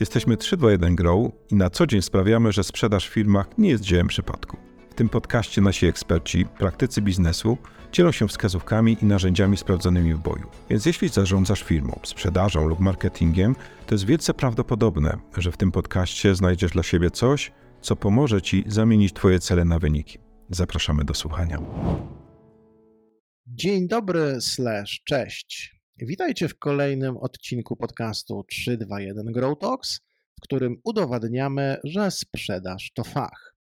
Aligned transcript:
Jesteśmy 0.00 0.36
321 0.36 0.96
Grow 0.96 1.32
i 1.50 1.54
na 1.54 1.70
co 1.70 1.86
dzień 1.86 2.02
sprawiamy, 2.02 2.52
że 2.52 2.64
sprzedaż 2.64 3.08
w 3.08 3.12
firmach 3.12 3.58
nie 3.58 3.68
jest 3.68 3.82
dziełem 3.82 4.08
przypadku. 4.08 4.56
W 4.90 4.94
tym 4.94 5.08
podcaście 5.08 5.60
nasi 5.60 5.86
eksperci, 5.86 6.46
praktycy 6.58 7.02
biznesu 7.02 7.58
dzielą 7.92 8.12
się 8.12 8.28
wskazówkami 8.28 8.96
i 9.02 9.06
narzędziami 9.06 9.56
sprawdzonymi 9.56 10.14
w 10.14 10.18
boju. 10.18 10.46
Więc 10.70 10.86
jeśli 10.86 11.08
zarządzasz 11.08 11.62
firmą, 11.62 12.00
sprzedażą 12.04 12.68
lub 12.68 12.80
marketingiem, 12.80 13.56
to 13.86 13.94
jest 13.94 14.06
wielce 14.06 14.34
prawdopodobne, 14.34 15.18
że 15.36 15.52
w 15.52 15.56
tym 15.56 15.72
podcaście 15.72 16.34
znajdziesz 16.34 16.70
dla 16.70 16.82
siebie 16.82 17.10
coś, 17.10 17.52
co 17.80 17.96
pomoże 17.96 18.42
Ci 18.42 18.64
zamienić 18.66 19.12
Twoje 19.12 19.40
cele 19.40 19.64
na 19.64 19.78
wyniki. 19.78 20.18
Zapraszamy 20.50 21.04
do 21.04 21.14
słuchania. 21.14 21.58
Dzień 23.46 23.88
dobry, 23.88 24.40
slash, 24.40 25.00
cześć. 25.04 25.79
Witajcie 26.02 26.48
w 26.48 26.58
kolejnym 26.58 27.16
odcinku 27.16 27.76
podcastu 27.76 28.44
321 28.48 29.32
Grow 29.32 29.58
Talks, 29.58 30.00
w 30.38 30.40
którym 30.40 30.76
udowadniamy, 30.84 31.76
że 31.84 32.10
sprzedaż 32.10 32.92
to 32.94 33.04
fach. 33.04 33.54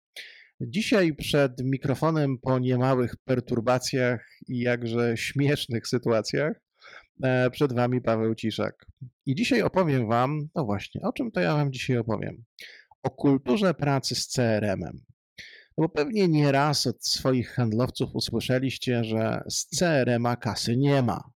Dzisiaj 0.61 1.15
przed 1.15 1.53
mikrofonem 1.65 2.39
po 2.39 2.59
niemałych 2.59 3.17
perturbacjach 3.17 4.29
i 4.49 4.59
jakże 4.59 5.17
śmiesznych 5.17 5.89
sytuacjach 5.89 6.53
e, 7.23 7.51
przed 7.51 7.73
Wami 7.73 8.01
Paweł 8.01 8.35
Ciszak. 8.35 8.87
I 9.27 9.35
dzisiaj 9.35 9.63
opowiem 9.63 10.09
Wam, 10.09 10.49
no 10.55 10.65
właśnie, 10.65 11.01
o 11.01 11.13
czym 11.13 11.31
to 11.31 11.41
ja 11.41 11.55
Wam 11.55 11.73
dzisiaj 11.73 11.99
opowiem? 11.99 12.45
O 13.03 13.11
kulturze 13.11 13.75
pracy 13.75 14.15
z 14.15 14.29
CRM-em. 14.29 15.01
No 15.79 15.83
bo 15.83 15.89
pewnie 15.89 16.29
nieraz 16.29 16.87
od 16.87 17.07
swoich 17.07 17.51
handlowców 17.51 18.11
usłyszeliście, 18.15 19.05
że 19.05 19.43
z 19.49 19.67
CRM-a 19.67 20.37
kasy 20.37 20.77
nie 20.77 21.03
ma. 21.03 21.36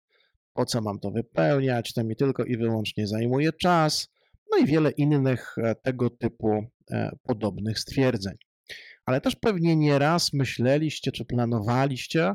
Po 0.60 0.66
co 0.66 0.80
mam 0.80 0.98
to 0.98 1.10
wypełniać? 1.10 1.92
To 1.92 2.04
mi 2.04 2.16
tylko 2.16 2.44
i 2.44 2.56
wyłącznie 2.56 3.06
zajmuje 3.06 3.52
czas. 3.52 4.08
No 4.50 4.58
i 4.58 4.66
wiele 4.66 4.90
innych 4.90 5.54
e, 5.58 5.74
tego 5.74 6.10
typu 6.10 6.64
e, 6.90 7.10
podobnych 7.22 7.78
stwierdzeń. 7.78 8.34
Ale 9.04 9.20
też 9.20 9.36
pewnie 9.36 9.76
nieraz 9.76 10.32
myśleliście 10.32 11.12
czy 11.12 11.24
planowaliście, 11.24 12.34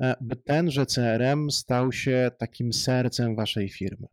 e, 0.00 0.14
by 0.20 0.36
tenże 0.36 0.86
CRM 0.86 1.50
stał 1.50 1.92
się 1.92 2.30
takim 2.38 2.72
sercem 2.72 3.36
waszej 3.36 3.68
firmy. 3.68 4.06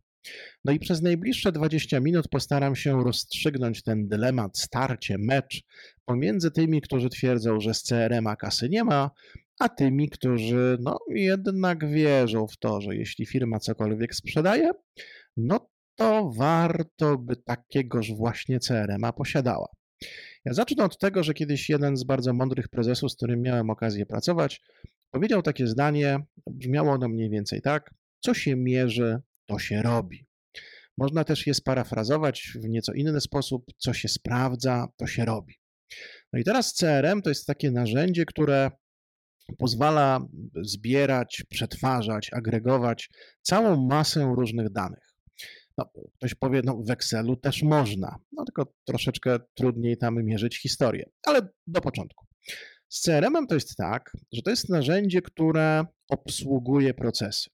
No 0.64 0.72
i 0.72 0.78
przez 0.78 1.02
najbliższe 1.02 1.52
20 1.52 2.00
minut 2.00 2.28
postaram 2.28 2.76
się 2.76 3.04
rozstrzygnąć 3.04 3.82
ten 3.82 4.08
dylemat, 4.08 4.58
starcie, 4.58 5.16
mecz 5.18 5.62
pomiędzy 6.04 6.50
tymi, 6.50 6.80
którzy 6.80 7.08
twierdzą, 7.08 7.60
że 7.60 7.74
z 7.74 7.82
CRM-a 7.82 8.36
kasy 8.36 8.68
nie 8.68 8.84
ma, 8.84 9.10
a 9.60 9.68
tymi, 9.68 10.08
którzy 10.08 10.78
no, 10.80 10.98
jednak 11.08 11.90
wierzą 11.90 12.46
w 12.46 12.56
to, 12.56 12.80
że 12.80 12.96
jeśli 12.96 13.26
firma 13.26 13.58
cokolwiek 13.58 14.14
sprzedaje, 14.14 14.70
no 15.36 15.70
to 15.94 16.30
warto 16.36 17.18
by 17.18 17.36
takiegoż 17.36 18.12
właśnie 18.12 18.60
CRM-a 18.60 19.12
posiadała. 19.12 19.68
Ja 20.44 20.52
zacznę 20.52 20.84
od 20.84 20.98
tego, 20.98 21.22
że 21.22 21.34
kiedyś 21.34 21.68
jeden 21.68 21.96
z 21.96 22.04
bardzo 22.04 22.32
mądrych 22.32 22.68
prezesów, 22.68 23.12
z 23.12 23.16
którym 23.16 23.42
miałem 23.42 23.70
okazję 23.70 24.06
pracować, 24.06 24.60
powiedział 25.10 25.42
takie 25.42 25.66
zdanie, 25.66 26.18
brzmiało 26.46 26.92
ono 26.92 27.08
mniej 27.08 27.30
więcej 27.30 27.62
tak: 27.62 27.90
co 28.20 28.34
się 28.34 28.56
mierzy, 28.56 29.18
to 29.46 29.58
się 29.58 29.82
robi. 29.82 30.26
Można 30.98 31.24
też 31.24 31.46
je 31.46 31.54
sparafrazować 31.54 32.52
w 32.54 32.68
nieco 32.68 32.92
inny 32.92 33.20
sposób: 33.20 33.64
co 33.78 33.92
się 33.92 34.08
sprawdza, 34.08 34.88
to 34.96 35.06
się 35.06 35.24
robi. 35.24 35.54
No 36.32 36.38
i 36.38 36.44
teraz 36.44 36.74
CRM 36.74 37.22
to 37.22 37.28
jest 37.28 37.46
takie 37.46 37.70
narzędzie, 37.70 38.24
które 38.24 38.70
pozwala 39.58 40.26
zbierać, 40.62 41.42
przetwarzać, 41.48 42.32
agregować 42.32 43.10
całą 43.42 43.86
masę 43.86 44.32
różnych 44.36 44.72
danych. 44.72 45.12
No, 45.78 45.90
ktoś 46.16 46.34
powie, 46.34 46.60
no 46.64 46.82
w 46.86 46.90
Excelu 46.90 47.36
też 47.36 47.62
można, 47.62 48.16
no 48.32 48.44
tylko 48.44 48.74
troszeczkę 48.84 49.38
trudniej 49.54 49.96
tam 49.96 50.24
mierzyć 50.24 50.62
historię, 50.62 51.10
ale 51.26 51.48
do 51.66 51.80
początku. 51.80 52.26
Z 52.88 53.00
CRM-em 53.00 53.46
to 53.46 53.54
jest 53.54 53.76
tak, 53.76 54.16
że 54.32 54.42
to 54.42 54.50
jest 54.50 54.68
narzędzie, 54.68 55.22
które 55.22 55.84
obsługuje 56.08 56.94
procesy. 56.94 57.50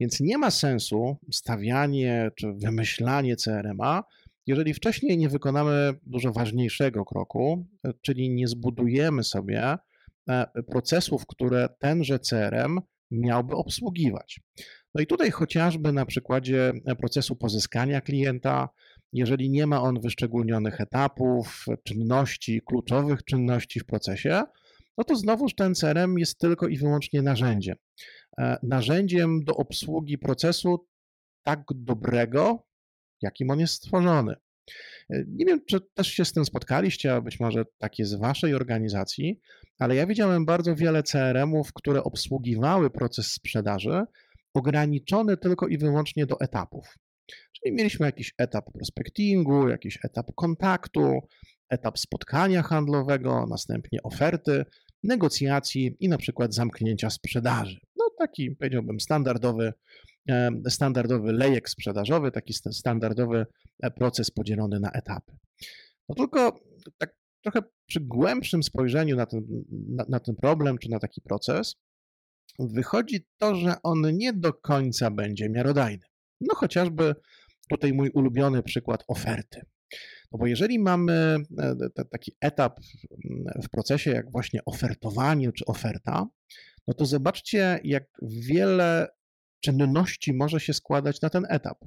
Więc 0.00 0.20
nie 0.20 0.38
ma 0.38 0.50
sensu 0.50 1.16
stawianie 1.32 2.30
czy 2.36 2.52
wymyślanie 2.52 3.36
CRM-a, 3.36 4.04
jeżeli 4.46 4.74
wcześniej 4.74 5.18
nie 5.18 5.28
wykonamy 5.28 5.94
dużo 6.02 6.32
ważniejszego 6.32 7.04
kroku, 7.04 7.66
czyli 8.02 8.30
nie 8.30 8.48
zbudujemy 8.48 9.24
sobie 9.24 9.76
e, 10.28 10.46
procesów, 10.62 11.26
które 11.26 11.68
tenże 11.78 12.18
CRM 12.18 12.80
miałby 13.10 13.54
obsługiwać. 13.54 14.40
No 14.94 15.02
i 15.02 15.06
tutaj 15.06 15.30
chociażby 15.30 15.92
na 15.92 16.06
przykładzie 16.06 16.72
procesu 16.98 17.36
pozyskania 17.36 18.00
klienta, 18.00 18.68
jeżeli 19.12 19.50
nie 19.50 19.66
ma 19.66 19.82
on 19.82 20.00
wyszczególnionych 20.00 20.80
etapów, 20.80 21.64
czynności, 21.84 22.60
kluczowych 22.66 23.24
czynności 23.24 23.80
w 23.80 23.86
procesie, 23.86 24.42
no 24.98 25.04
to 25.04 25.16
znowuż 25.16 25.54
ten 25.54 25.74
CRM 25.74 26.18
jest 26.18 26.38
tylko 26.38 26.68
i 26.68 26.76
wyłącznie 26.76 27.22
narzędziem. 27.22 27.76
E, 28.38 28.58
narzędziem 28.62 29.44
do 29.44 29.56
obsługi 29.56 30.18
procesu 30.18 30.86
tak 31.42 31.62
dobrego, 31.70 32.66
jakim 33.22 33.50
on 33.50 33.60
jest 33.60 33.74
stworzony. 33.74 34.34
E, 35.10 35.24
nie 35.28 35.44
wiem, 35.44 35.60
czy 35.68 35.80
też 35.94 36.08
się 36.08 36.24
z 36.24 36.32
tym 36.32 36.44
spotkaliście, 36.44 37.14
a 37.14 37.20
być 37.20 37.40
może 37.40 37.64
tak 37.78 37.98
jest 37.98 38.16
w 38.16 38.20
waszej 38.20 38.54
organizacji, 38.54 39.40
ale 39.78 39.94
ja 39.94 40.06
widziałem 40.06 40.46
bardzo 40.46 40.74
wiele 40.74 41.02
CRM-ów, 41.02 41.72
które 41.72 42.04
obsługiwały 42.04 42.90
proces 42.90 43.32
sprzedaży, 43.32 44.02
ograniczony 44.54 45.36
tylko 45.36 45.68
i 45.68 45.78
wyłącznie 45.78 46.26
do 46.26 46.40
etapów. 46.40 46.98
Czyli 47.52 47.74
mieliśmy 47.74 48.06
jakiś 48.06 48.34
etap 48.38 48.72
prospectingu, 48.72 49.68
jakiś 49.68 49.98
etap 50.04 50.30
kontaktu, 50.36 51.20
etap 51.70 51.98
spotkania 51.98 52.62
handlowego, 52.62 53.46
następnie 53.50 54.02
oferty, 54.02 54.64
negocjacji 55.02 55.96
i 56.00 56.08
na 56.08 56.18
przykład 56.18 56.54
zamknięcia 56.54 57.10
sprzedaży. 57.10 57.78
Taki 58.18 58.50
powiedziałbym 58.50 59.00
standardowy, 59.00 59.72
standardowy 60.68 61.32
lejek 61.32 61.68
sprzedażowy, 61.68 62.30
taki 62.30 62.52
standardowy 62.72 63.46
e, 63.82 63.90
proces 63.90 64.30
podzielony 64.30 64.80
na 64.80 64.90
etapy. 64.90 65.32
No 66.08 66.14
tylko 66.14 66.60
tak 66.98 67.14
trochę 67.42 67.62
przy 67.86 68.00
głębszym 68.00 68.62
spojrzeniu 68.62 69.16
na 69.16 69.26
ten, 69.26 69.46
na, 69.88 70.04
na 70.08 70.20
ten 70.20 70.36
problem 70.36 70.78
czy 70.78 70.90
na 70.90 70.98
taki 70.98 71.20
proces, 71.20 71.76
wychodzi 72.58 73.26
to, 73.38 73.54
że 73.54 73.74
on 73.82 74.16
nie 74.16 74.32
do 74.32 74.52
końca 74.52 75.10
będzie 75.10 75.48
miarodajny. 75.48 76.04
No 76.40 76.54
chociażby 76.54 77.14
tutaj 77.70 77.92
mój 77.92 78.10
ulubiony 78.10 78.62
przykład 78.62 79.04
oferty. 79.08 79.60
No 80.32 80.38
bo 80.38 80.46
jeżeli 80.46 80.78
mamy 80.78 81.36
e, 81.58 82.04
taki 82.10 82.32
etap 82.40 82.80
w 83.64 83.68
procesie, 83.70 84.10
jak 84.10 84.32
właśnie 84.32 84.64
ofertowanie 84.64 85.52
czy 85.52 85.64
oferta, 85.64 86.26
no 86.88 86.94
to 86.94 87.06
zobaczcie, 87.06 87.80
jak 87.84 88.04
wiele 88.22 89.08
czynności 89.60 90.34
może 90.34 90.60
się 90.60 90.74
składać 90.74 91.20
na 91.20 91.30
ten 91.30 91.46
etap. 91.48 91.78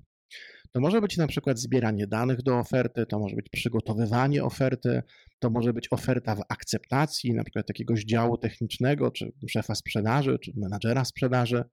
To 0.72 0.81
może 0.81 1.01
być 1.01 1.17
na 1.17 1.28
przykład 1.28 1.59
zbieranie 1.59 2.07
danych 2.07 2.41
do 2.41 2.59
oferty, 2.59 3.06
to 3.06 3.19
może 3.19 3.35
być 3.35 3.50
przygotowywanie 3.50 4.44
oferty, 4.44 5.03
to 5.39 5.50
może 5.50 5.73
być 5.73 5.88
oferta 5.91 6.35
w 6.35 6.41
akceptacji, 6.50 7.34
na 7.34 7.44
przykład 7.44 7.69
jakiegoś 7.69 8.03
działu 8.03 8.38
technicznego, 8.38 9.12
czy 9.12 9.31
szefa 9.50 9.75
sprzedaży, 9.75 10.39
czy 10.39 10.51
menadżera 10.56 11.06
sprzedaży. 11.06 11.63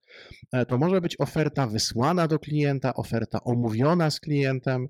E, 0.51 0.65
to 0.65 0.77
może 0.77 1.01
być 1.01 1.15
oferta 1.19 1.67
wysłana 1.67 2.27
do 2.27 2.39
klienta, 2.39 2.93
oferta 2.93 3.43
omówiona 3.43 4.09
z 4.09 4.19
klientem, 4.19 4.87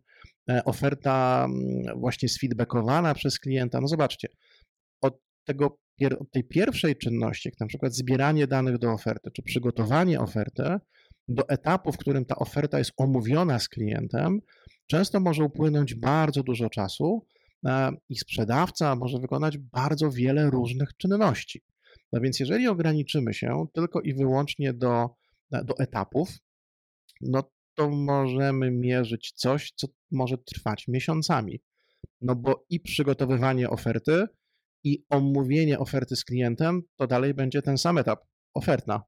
e, 0.49 0.63
oferta 0.65 1.45
mm, 1.45 1.99
właśnie 1.99 2.29
sfeedbackowana 2.29 3.13
przez 3.13 3.39
klienta. 3.39 3.81
No 3.81 3.87
zobaczcie, 3.87 4.27
od, 5.01 5.19
tego, 5.45 5.77
od 6.19 6.31
tej 6.31 6.43
pierwszej 6.43 6.95
czynności, 6.95 7.49
jak 7.49 7.59
na 7.59 7.67
przykład 7.67 7.93
zbieranie 7.93 8.47
danych 8.47 8.77
do 8.77 8.91
oferty, 8.91 9.31
czy 9.31 9.41
przygotowanie 9.41 10.19
oferty, 10.19 10.63
do 11.27 11.49
etapu, 11.49 11.91
w 11.91 11.97
którym 11.97 12.25
ta 12.25 12.35
oferta 12.35 12.77
jest 12.77 12.91
omówiona 12.97 13.59
z 13.59 13.69
klientem, 13.69 14.41
często 14.87 15.19
może 15.19 15.43
upłynąć 15.43 15.95
bardzo 15.95 16.43
dużo 16.43 16.69
czasu 16.69 17.25
e, 17.65 17.91
i 18.09 18.15
sprzedawca 18.15 18.95
może 18.95 19.19
wykonać 19.19 19.57
bardzo 19.57 20.11
wiele 20.11 20.49
różnych 20.49 20.97
czynności. 20.97 21.61
No 22.13 22.21
więc 22.21 22.39
jeżeli 22.39 22.67
ograniczymy 22.67 23.33
się 23.33 23.65
tylko 23.73 24.01
i 24.01 24.13
wyłącznie 24.13 24.73
do, 24.73 25.09
e, 25.51 25.63
do 25.63 25.73
etapów, 25.79 26.29
no 27.21 27.51
to 27.75 27.89
możemy 27.89 28.71
mierzyć 28.71 29.31
coś, 29.35 29.71
co 29.75 29.87
może 30.11 30.37
trwać 30.37 30.87
miesiącami. 30.87 31.61
No 32.21 32.35
bo 32.35 32.65
i 32.69 32.79
przygotowywanie 32.79 33.69
oferty, 33.69 34.25
i 34.83 35.05
omówienie 35.09 35.79
oferty 35.79 36.15
z 36.15 36.25
klientem, 36.25 36.81
to 36.97 37.07
dalej 37.07 37.33
będzie 37.33 37.61
ten 37.61 37.77
sam 37.77 37.97
etap 37.97 38.19
oferta. 38.53 39.03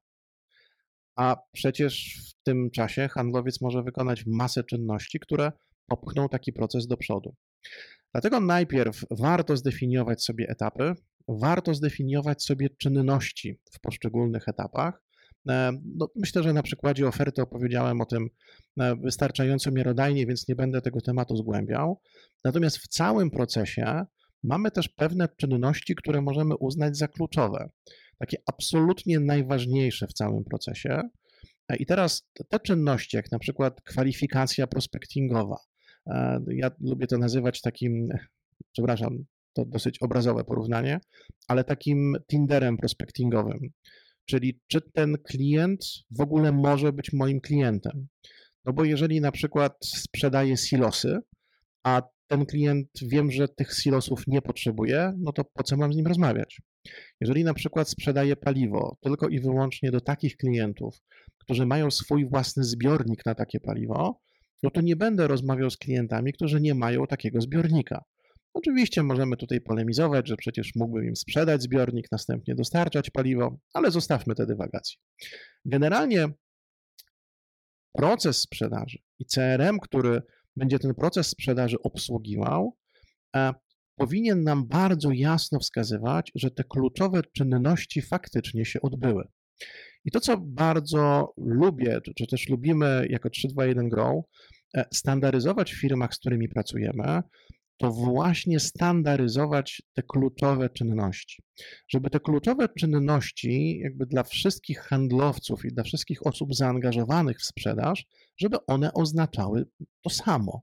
A 1.16 1.36
przecież 1.52 2.20
w 2.30 2.42
tym 2.42 2.70
czasie 2.70 3.08
handlowiec 3.08 3.60
może 3.60 3.82
wykonać 3.82 4.24
masę 4.26 4.64
czynności, 4.64 5.20
które 5.20 5.52
popchną 5.86 6.28
taki 6.28 6.52
proces 6.52 6.86
do 6.86 6.96
przodu. 6.96 7.36
Dlatego 8.12 8.40
najpierw 8.40 9.04
warto 9.10 9.56
zdefiniować 9.56 10.24
sobie 10.24 10.48
etapy, 10.48 10.94
warto 11.28 11.74
zdefiniować 11.74 12.44
sobie 12.44 12.68
czynności 12.70 13.60
w 13.72 13.80
poszczególnych 13.80 14.48
etapach, 14.48 15.02
No, 15.44 16.08
myślę, 16.16 16.42
że 16.42 16.52
na 16.52 16.62
przykładzie 16.62 17.08
oferty 17.08 17.42
opowiedziałem 17.42 18.00
o 18.00 18.06
tym 18.06 18.28
wystarczająco 19.04 19.70
miarodajnie, 19.70 20.26
więc 20.26 20.48
nie 20.48 20.54
będę 20.56 20.80
tego 20.80 21.00
tematu 21.00 21.36
zgłębiał. 21.36 22.00
Natomiast 22.44 22.78
w 22.78 22.88
całym 22.88 23.30
procesie 23.30 24.04
mamy 24.44 24.70
też 24.70 24.88
pewne 24.88 25.28
czynności, 25.36 25.94
które 25.94 26.22
możemy 26.22 26.56
uznać 26.56 26.96
za 26.96 27.08
kluczowe, 27.08 27.70
takie 28.18 28.36
absolutnie 28.46 29.20
najważniejsze 29.20 30.06
w 30.06 30.12
całym 30.12 30.44
procesie. 30.44 31.02
I 31.78 31.86
teraz 31.86 32.28
te 32.48 32.60
czynności, 32.60 33.16
jak 33.16 33.32
na 33.32 33.38
przykład 33.38 33.80
kwalifikacja 33.80 34.66
prospectingowa, 34.66 35.56
ja 36.48 36.70
lubię 36.80 37.06
to 37.06 37.18
nazywać 37.18 37.60
takim, 37.60 38.08
przepraszam, 38.72 39.24
to 39.52 39.64
dosyć 39.64 40.02
obrazowe 40.02 40.44
porównanie, 40.44 41.00
ale 41.48 41.64
takim 41.64 42.16
Tinderem 42.30 42.76
prospectingowym. 42.76 43.58
Czyli 44.24 44.60
czy 44.66 44.80
ten 44.80 45.18
klient 45.18 45.84
w 46.10 46.20
ogóle 46.20 46.52
może 46.52 46.92
być 46.92 47.12
moim 47.12 47.40
klientem? 47.40 48.06
No 48.64 48.72
bo 48.72 48.84
jeżeli 48.84 49.20
na 49.20 49.32
przykład 49.32 49.76
sprzedaję 49.84 50.56
silosy, 50.56 51.18
a 51.84 52.02
ten 52.26 52.46
klient 52.46 52.88
wiem, 53.02 53.30
że 53.30 53.48
tych 53.48 53.72
silosów 53.72 54.26
nie 54.26 54.42
potrzebuje, 54.42 55.12
no 55.18 55.32
to 55.32 55.44
po 55.44 55.62
co 55.62 55.76
mam 55.76 55.92
z 55.92 55.96
nim 55.96 56.06
rozmawiać? 56.06 56.60
Jeżeli 57.20 57.44
na 57.44 57.54
przykład 57.54 57.88
sprzedaję 57.88 58.36
paliwo 58.36 58.96
tylko 59.00 59.28
i 59.28 59.40
wyłącznie 59.40 59.90
do 59.90 60.00
takich 60.00 60.36
klientów, 60.36 60.98
którzy 61.38 61.66
mają 61.66 61.90
swój 61.90 62.28
własny 62.28 62.64
zbiornik 62.64 63.26
na 63.26 63.34
takie 63.34 63.60
paliwo, 63.60 64.20
no 64.62 64.70
to 64.70 64.80
nie 64.80 64.96
będę 64.96 65.28
rozmawiał 65.28 65.70
z 65.70 65.76
klientami, 65.76 66.32
którzy 66.32 66.60
nie 66.60 66.74
mają 66.74 67.06
takiego 67.06 67.40
zbiornika. 67.40 68.04
Oczywiście 68.54 69.02
możemy 69.02 69.36
tutaj 69.36 69.60
polemizować, 69.60 70.28
że 70.28 70.36
przecież 70.36 70.70
mógłbym 70.74 71.04
im 71.04 71.16
sprzedać 71.16 71.62
zbiornik, 71.62 72.06
następnie 72.12 72.54
dostarczać 72.54 73.10
paliwo, 73.10 73.58
ale 73.74 73.90
zostawmy 73.90 74.34
te 74.34 74.46
dywagacje. 74.46 74.96
Generalnie 75.64 76.28
proces 77.92 78.38
sprzedaży 78.38 78.98
i 79.18 79.26
CRM, 79.26 79.78
który 79.78 80.22
będzie 80.56 80.78
ten 80.78 80.94
proces 80.94 81.26
sprzedaży 81.28 81.76
obsługiwał, 81.82 82.76
e, 83.36 83.54
powinien 83.96 84.44
nam 84.44 84.68
bardzo 84.68 85.10
jasno 85.12 85.58
wskazywać, 85.58 86.32
że 86.34 86.50
te 86.50 86.64
kluczowe 86.64 87.22
czynności 87.36 88.02
faktycznie 88.02 88.64
się 88.64 88.80
odbyły. 88.80 89.28
I 90.04 90.10
to, 90.10 90.20
co 90.20 90.36
bardzo 90.38 91.32
lubię, 91.36 92.00
czy 92.16 92.26
też 92.26 92.48
lubimy 92.48 93.06
jako 93.10 93.30
321 93.30 93.88
Grow, 93.88 94.24
e, 94.76 94.84
standaryzować 94.94 95.72
w 95.72 95.80
firmach, 95.80 96.14
z 96.14 96.18
którymi 96.18 96.48
pracujemy, 96.48 97.22
to 97.82 97.90
właśnie 97.90 98.60
standaryzować 98.60 99.82
te 99.92 100.02
kluczowe 100.02 100.70
czynności. 100.70 101.42
Żeby 101.88 102.10
te 102.10 102.20
kluczowe 102.20 102.68
czynności, 102.78 103.78
jakby 103.78 104.06
dla 104.06 104.22
wszystkich 104.22 104.78
handlowców 104.78 105.64
i 105.64 105.68
dla 105.68 105.82
wszystkich 105.82 106.26
osób 106.26 106.54
zaangażowanych 106.54 107.38
w 107.38 107.44
sprzedaż, 107.44 108.06
żeby 108.38 108.66
one 108.66 108.92
oznaczały 108.92 109.66
to 110.02 110.10
samo. 110.10 110.62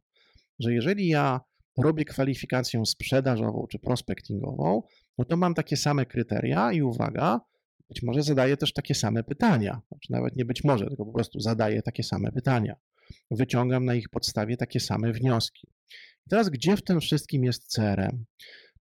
Że 0.60 0.74
jeżeli 0.74 1.08
ja 1.08 1.42
robię 1.78 2.06
kwalifikację 2.06 2.86
sprzedażową 2.86 3.68
czy 3.72 3.80
prospectingową, 3.80 4.84
no 5.18 5.26
to 5.26 5.38
mam 5.38 5.54
takie 5.54 5.78
same 5.78 6.06
kryteria 6.06 6.72
i 6.72 6.82
uwaga, 6.82 7.42
być 7.90 8.04
może 8.04 8.24
zadaję 8.24 8.58
też 8.58 8.74
takie 8.74 8.96
same 8.96 9.24
pytania, 9.24 9.82
znaczy 9.88 10.12
nawet 10.12 10.36
nie 10.36 10.46
być 10.46 10.64
może, 10.64 10.88
tylko 10.88 11.06
po 11.06 11.14
prostu 11.14 11.40
zadaję 11.40 11.82
takie 11.82 12.04
same 12.04 12.32
pytania. 12.32 12.76
Wyciągam 13.32 13.86
na 13.86 13.96
ich 13.96 14.10
podstawie 14.10 14.58
takie 14.58 14.80
same 14.80 15.12
wnioski. 15.14 15.68
Teraz, 16.30 16.50
gdzie 16.50 16.78
w 16.78 16.84
tym 16.84 17.00
wszystkim 17.00 17.44
jest 17.44 17.68
CRM? 17.68 18.26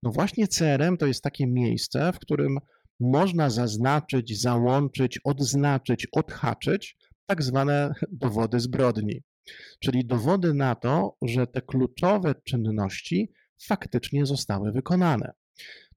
No 0.03 0.11
właśnie 0.11 0.49
CRM 0.49 0.97
to 0.97 1.07
jest 1.07 1.23
takie 1.23 1.47
miejsce, 1.47 2.13
w 2.13 2.19
którym 2.19 2.59
można 3.01 3.51
zaznaczyć, 3.51 4.41
załączyć, 4.41 5.21
odznaczyć, 5.25 6.07
odhaczyć 6.13 6.97
tak 7.27 7.43
zwane 7.43 7.93
dowody 8.13 8.61
zbrodni, 8.61 9.23
czyli 9.81 10.07
dowody 10.07 10.55
na 10.55 10.75
to, 10.75 11.17
że 11.23 11.47
te 11.47 11.63
kluczowe 11.63 12.35
czynności 12.45 13.33
faktycznie 13.67 14.27
zostały 14.27 14.73
wykonane. 14.73 15.33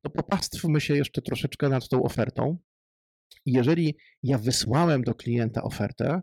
To 0.01 0.09
popastwmy 0.09 0.81
się 0.81 0.95
jeszcze 0.95 1.21
troszeczkę 1.21 1.69
nad 1.69 1.89
tą 1.89 2.03
ofertą. 2.03 2.57
Jeżeli 3.45 3.97
ja 4.23 4.37
wysłałem 4.37 5.01
do 5.01 5.15
klienta 5.15 5.63
ofertę, 5.63 6.21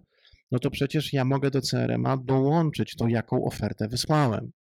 no 0.53 0.59
to 0.59 0.71
przecież 0.71 1.13
ja 1.13 1.25
mogę 1.25 1.51
do 1.51 1.61
CRM-a 1.61 2.17
dołączyć 2.17 2.97
to, 2.97 3.09
jaką 3.09 3.45
ofertę 3.45 3.89
wysłałem. 3.89 4.53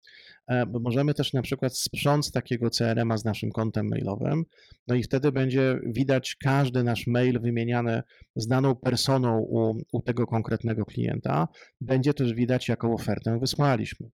E, 0.48 0.66
możemy 0.80 1.14
też 1.14 1.32
na 1.32 1.42
przykład 1.42 1.78
sprząc 1.78 2.32
takiego 2.32 2.70
CRM-a 2.70 3.16
z 3.16 3.24
naszym 3.24 3.50
kontem 3.50 3.88
mailowym, 3.88 4.44
no 4.88 4.94
i 4.94 5.02
wtedy 5.02 5.32
będzie 5.32 5.78
widać 5.86 6.36
każdy 6.40 6.84
nasz 6.84 7.06
mail 7.06 7.40
wymieniany 7.40 8.02
z 8.36 8.46
daną 8.46 8.76
personą 8.76 9.38
u, 9.38 9.80
u 9.92 10.02
tego 10.02 10.26
konkretnego 10.26 10.84
klienta. 10.84 11.48
Będzie 11.80 12.14
też 12.14 12.34
widać, 12.34 12.68
jaką 12.68 12.94
ofertę 12.94 13.38
wysłaliśmy. 13.38 14.10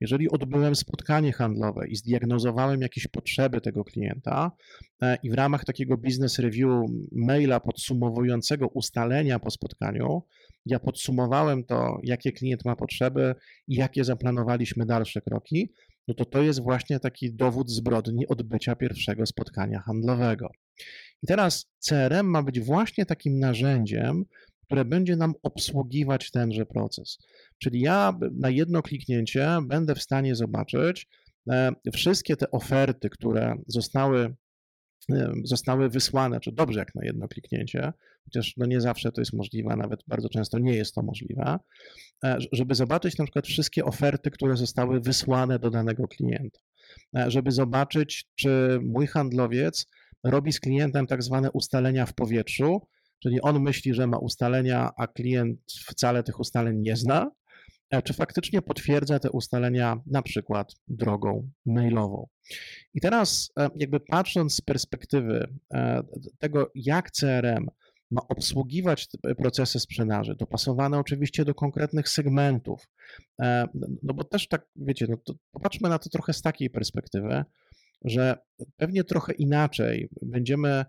Jeżeli 0.00 0.30
odbyłem 0.30 0.76
spotkanie 0.76 1.32
handlowe 1.32 1.88
i 1.88 1.96
zdiagnozowałem 1.96 2.82
jakieś 2.82 3.06
potrzeby 3.06 3.60
tego 3.60 3.84
klienta 3.84 4.52
e, 5.02 5.16
i 5.22 5.30
w 5.30 5.34
ramach 5.34 5.64
takiego 5.64 5.96
business 5.96 6.38
review 6.38 6.70
maila 7.12 7.60
podsumowującego 7.60 8.68
ustalenia 8.68 9.38
po 9.38 9.50
spotkaniu, 9.50 10.22
ja 10.66 10.78
podsumowałem 10.78 11.64
to, 11.64 11.98
jakie 12.02 12.32
klient 12.32 12.64
ma 12.64 12.76
potrzeby 12.76 13.34
i 13.68 13.74
jakie 13.74 14.04
zaplanowaliśmy 14.04 14.86
dalsze 14.86 15.20
kroki, 15.20 15.72
no 16.08 16.14
to 16.14 16.24
to 16.24 16.42
jest 16.42 16.62
właśnie 16.62 17.00
taki 17.00 17.34
dowód 17.34 17.70
zbrodni 17.70 18.26
odbycia 18.28 18.76
pierwszego 18.76 19.26
spotkania 19.26 19.80
handlowego. 19.80 20.50
I 21.22 21.26
teraz 21.26 21.70
CRM 21.78 22.26
ma 22.26 22.42
być 22.42 22.60
właśnie 22.60 23.06
takim 23.06 23.38
narzędziem, 23.38 24.24
które 24.64 24.84
będzie 24.84 25.16
nam 25.16 25.34
obsługiwać 25.42 26.30
tenże 26.30 26.66
proces. 26.66 27.18
Czyli 27.58 27.80
ja 27.80 28.18
na 28.32 28.50
jedno 28.50 28.82
kliknięcie 28.82 29.58
będę 29.62 29.94
w 29.94 30.02
stanie 30.02 30.34
zobaczyć 30.34 31.06
e, 31.50 31.72
wszystkie 31.92 32.36
te 32.36 32.50
oferty, 32.50 33.10
które 33.10 33.56
zostały 33.66 34.34
zostały 35.44 35.88
wysłane, 35.88 36.40
czy 36.40 36.52
dobrze 36.52 36.78
jak 36.78 36.94
na 36.94 37.04
jedno 37.04 37.28
kliknięcie, 37.28 37.92
chociaż 38.24 38.54
no 38.56 38.66
nie 38.66 38.80
zawsze 38.80 39.12
to 39.12 39.20
jest 39.20 39.32
możliwe, 39.32 39.76
nawet 39.76 40.00
bardzo 40.06 40.28
często 40.28 40.58
nie 40.58 40.74
jest 40.74 40.94
to 40.94 41.02
możliwe, 41.02 41.58
e, 42.24 42.38
żeby 42.52 42.74
zobaczyć 42.74 43.18
na 43.18 43.24
przykład 43.24 43.46
wszystkie 43.46 43.84
oferty, 43.84 44.30
które 44.30 44.56
zostały 44.56 45.00
wysłane 45.00 45.58
do 45.58 45.70
danego 45.70 46.08
klienta, 46.08 46.58
e, 47.16 47.30
żeby 47.30 47.52
zobaczyć, 47.52 48.28
czy 48.34 48.78
mój 48.82 49.06
handlowiec 49.06 49.86
robi 50.24 50.52
z 50.52 50.60
klientem 50.60 51.06
tak 51.06 51.22
zwane 51.22 51.50
ustalenia 51.50 52.06
w 52.06 52.14
powietrzu, 52.14 52.88
czyli 53.22 53.40
on 53.40 53.60
myśli, 53.60 53.94
że 53.94 54.06
ma 54.06 54.18
ustalenia, 54.18 54.90
a 54.96 55.06
klient 55.06 55.60
wcale 55.86 56.22
tych 56.22 56.40
ustaleń 56.40 56.76
nie 56.80 56.96
zna, 56.96 57.30
czy 58.04 58.12
faktycznie 58.12 58.62
potwierdza 58.62 59.18
te 59.18 59.30
ustalenia 59.30 60.00
na 60.06 60.22
przykład 60.22 60.72
drogą 60.88 61.50
mailową. 61.66 62.28
I 62.94 63.00
teraz, 63.00 63.50
e, 63.58 63.70
jakby 63.76 64.00
patrząc 64.00 64.54
z 64.54 64.60
perspektywy 64.60 65.48
e, 65.74 66.02
tego, 66.38 66.70
jak 66.74 67.10
CRM 67.10 67.66
ma 68.10 68.22
obsługiwać 68.28 69.08
procesy 69.38 69.80
sprzedaży, 69.80 70.34
dopasowane 70.38 70.98
oczywiście 70.98 71.44
do 71.44 71.54
konkretnych 71.54 72.08
segmentów, 72.08 72.88
no 74.02 74.14
bo 74.14 74.24
też 74.24 74.48
tak, 74.48 74.66
wiecie, 74.76 75.06
no 75.08 75.16
to 75.16 75.34
popatrzmy 75.50 75.88
na 75.88 75.98
to 75.98 76.10
trochę 76.10 76.32
z 76.32 76.42
takiej 76.42 76.70
perspektywy, 76.70 77.44
że 78.04 78.38
pewnie 78.76 79.04
trochę 79.04 79.32
inaczej 79.32 80.08
będziemy 80.22 80.84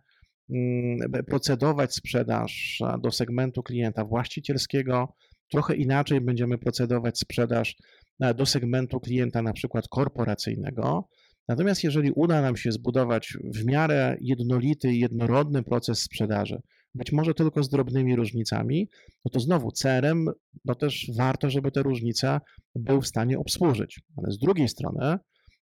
mm, 0.50 1.12
procedować 1.28 1.94
sprzedaż 1.94 2.82
do 3.02 3.12
segmentu 3.12 3.64
klienta 3.64 4.06
właścicielskiego, 4.06 5.16
Trochę 5.52 5.76
inaczej 5.76 6.22
będziemy 6.22 6.58
procedować 6.58 7.20
sprzedaż 7.20 7.76
e, 8.20 8.34
do 8.34 8.46
segmentu 8.46 9.00
klienta, 9.00 9.42
na 9.42 9.54
przykład 9.54 9.88
korporacyjnego. 9.88 11.10
Natomiast 11.48 11.84
jeżeli 11.84 12.12
uda 12.12 12.42
nam 12.42 12.58
się 12.58 12.72
zbudować 12.72 13.38
w 13.44 13.66
miarę 13.66 14.18
jednolity 14.22 14.94
jednorodny 14.94 15.64
proces 15.64 16.00
sprzedaży, 16.00 16.62
być 16.96 17.12
może 17.12 17.34
tylko 17.34 17.64
z 17.64 17.70
drobnymi 17.70 18.16
różnicami, 18.16 18.90
no 19.26 19.32
to 19.32 19.40
znowu 19.40 19.72
CRM, 19.72 20.30
no 20.66 20.76
też 20.76 21.12
warto, 21.18 21.50
żeby 21.50 21.72
te 21.72 21.84
różnice 21.84 22.40
był 22.76 23.02
w 23.02 23.08
stanie 23.08 23.40
obsłużyć. 23.40 24.02
Ale 24.18 24.32
z 24.32 24.38
drugiej 24.38 24.70
strony, 24.70 25.18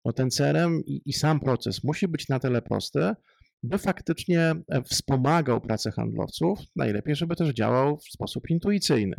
no 0.05 0.13
ten 0.13 0.31
CRM 0.31 0.81
i, 0.87 1.03
i 1.07 1.13
sam 1.13 1.41
proces 1.41 1.85
musi 1.85 2.09
być 2.09 2.29
na 2.29 2.41
tyle 2.41 2.63
prosty, 2.63 3.13
by 3.63 3.79
faktycznie 3.79 4.41
e, 4.41 4.83
wspomagał 4.83 5.61
pracę 5.61 5.91
handlowców, 5.91 6.59
najlepiej, 6.77 7.17
żeby 7.17 7.37
też 7.37 7.55
działał 7.55 7.99
w 7.99 8.05
sposób 8.05 8.51
intuicyjny. 8.51 9.17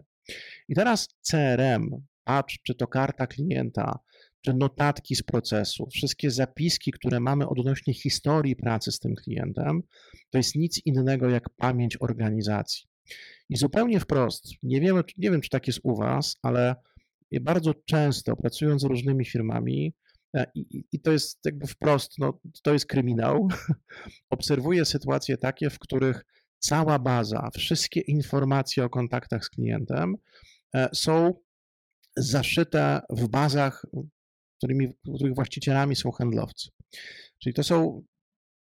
I 0.69 0.75
teraz 0.75 1.07
CRM, 1.21 1.89
patrz, 2.23 2.59
czy 2.63 2.75
to 2.75 2.87
karta 2.87 3.27
klienta, 3.27 3.99
czy 4.41 4.53
notatki 4.53 5.15
z 5.15 5.23
procesu, 5.23 5.87
wszystkie 5.93 6.31
zapiski, 6.31 6.91
które 6.91 7.19
mamy 7.19 7.47
odnośnie 7.47 7.93
historii 7.93 8.55
pracy 8.55 8.91
z 8.91 8.99
tym 8.99 9.15
klientem, 9.15 9.81
to 10.29 10.37
jest 10.37 10.55
nic 10.55 10.81
innego 10.85 11.29
jak 11.29 11.49
pamięć 11.49 11.97
organizacji. 12.01 12.87
I 13.49 13.57
zupełnie 13.57 13.99
wprost, 13.99 14.45
nie 14.63 14.81
wiem, 14.81 15.03
nie 15.17 15.31
wiem 15.31 15.41
czy 15.41 15.49
tak 15.49 15.67
jest 15.67 15.79
u 15.83 15.95
Was, 15.95 16.37
ale 16.41 16.75
bardzo 17.41 17.73
często 17.73 18.35
pracując 18.35 18.81
z 18.81 18.85
różnymi 18.85 19.25
firmami, 19.25 19.93
e, 20.35 20.45
i, 20.55 20.83
i, 20.91 20.99
to 20.99 21.11
jest 21.11 21.39
jakby 21.45 21.67
wprost, 21.67 22.19
no, 22.19 22.39
to 22.63 22.73
jest 22.73 22.85
kryminał. 22.85 23.47
Obserwuję 24.29 24.85
sytuacje 24.85 25.37
takie, 25.37 25.69
w 25.69 25.79
których 25.79 26.25
cała 26.59 26.99
baza, 26.99 27.49
wszystkie 27.57 27.99
informacje 27.99 28.85
o 28.85 28.89
kontaktach 28.89 29.45
z 29.45 29.49
klientem 29.49 30.15
e, 30.75 30.89
są 30.93 31.33
zaszyte 32.17 33.01
w 33.09 33.27
bazach, 33.27 33.85
którymi, 34.57 34.93
których 35.15 35.35
właścicielami 35.35 35.95
są 35.95 36.11
handlowcy. 36.11 36.69
Czyli 37.39 37.53
to 37.53 37.63
są 37.63 38.03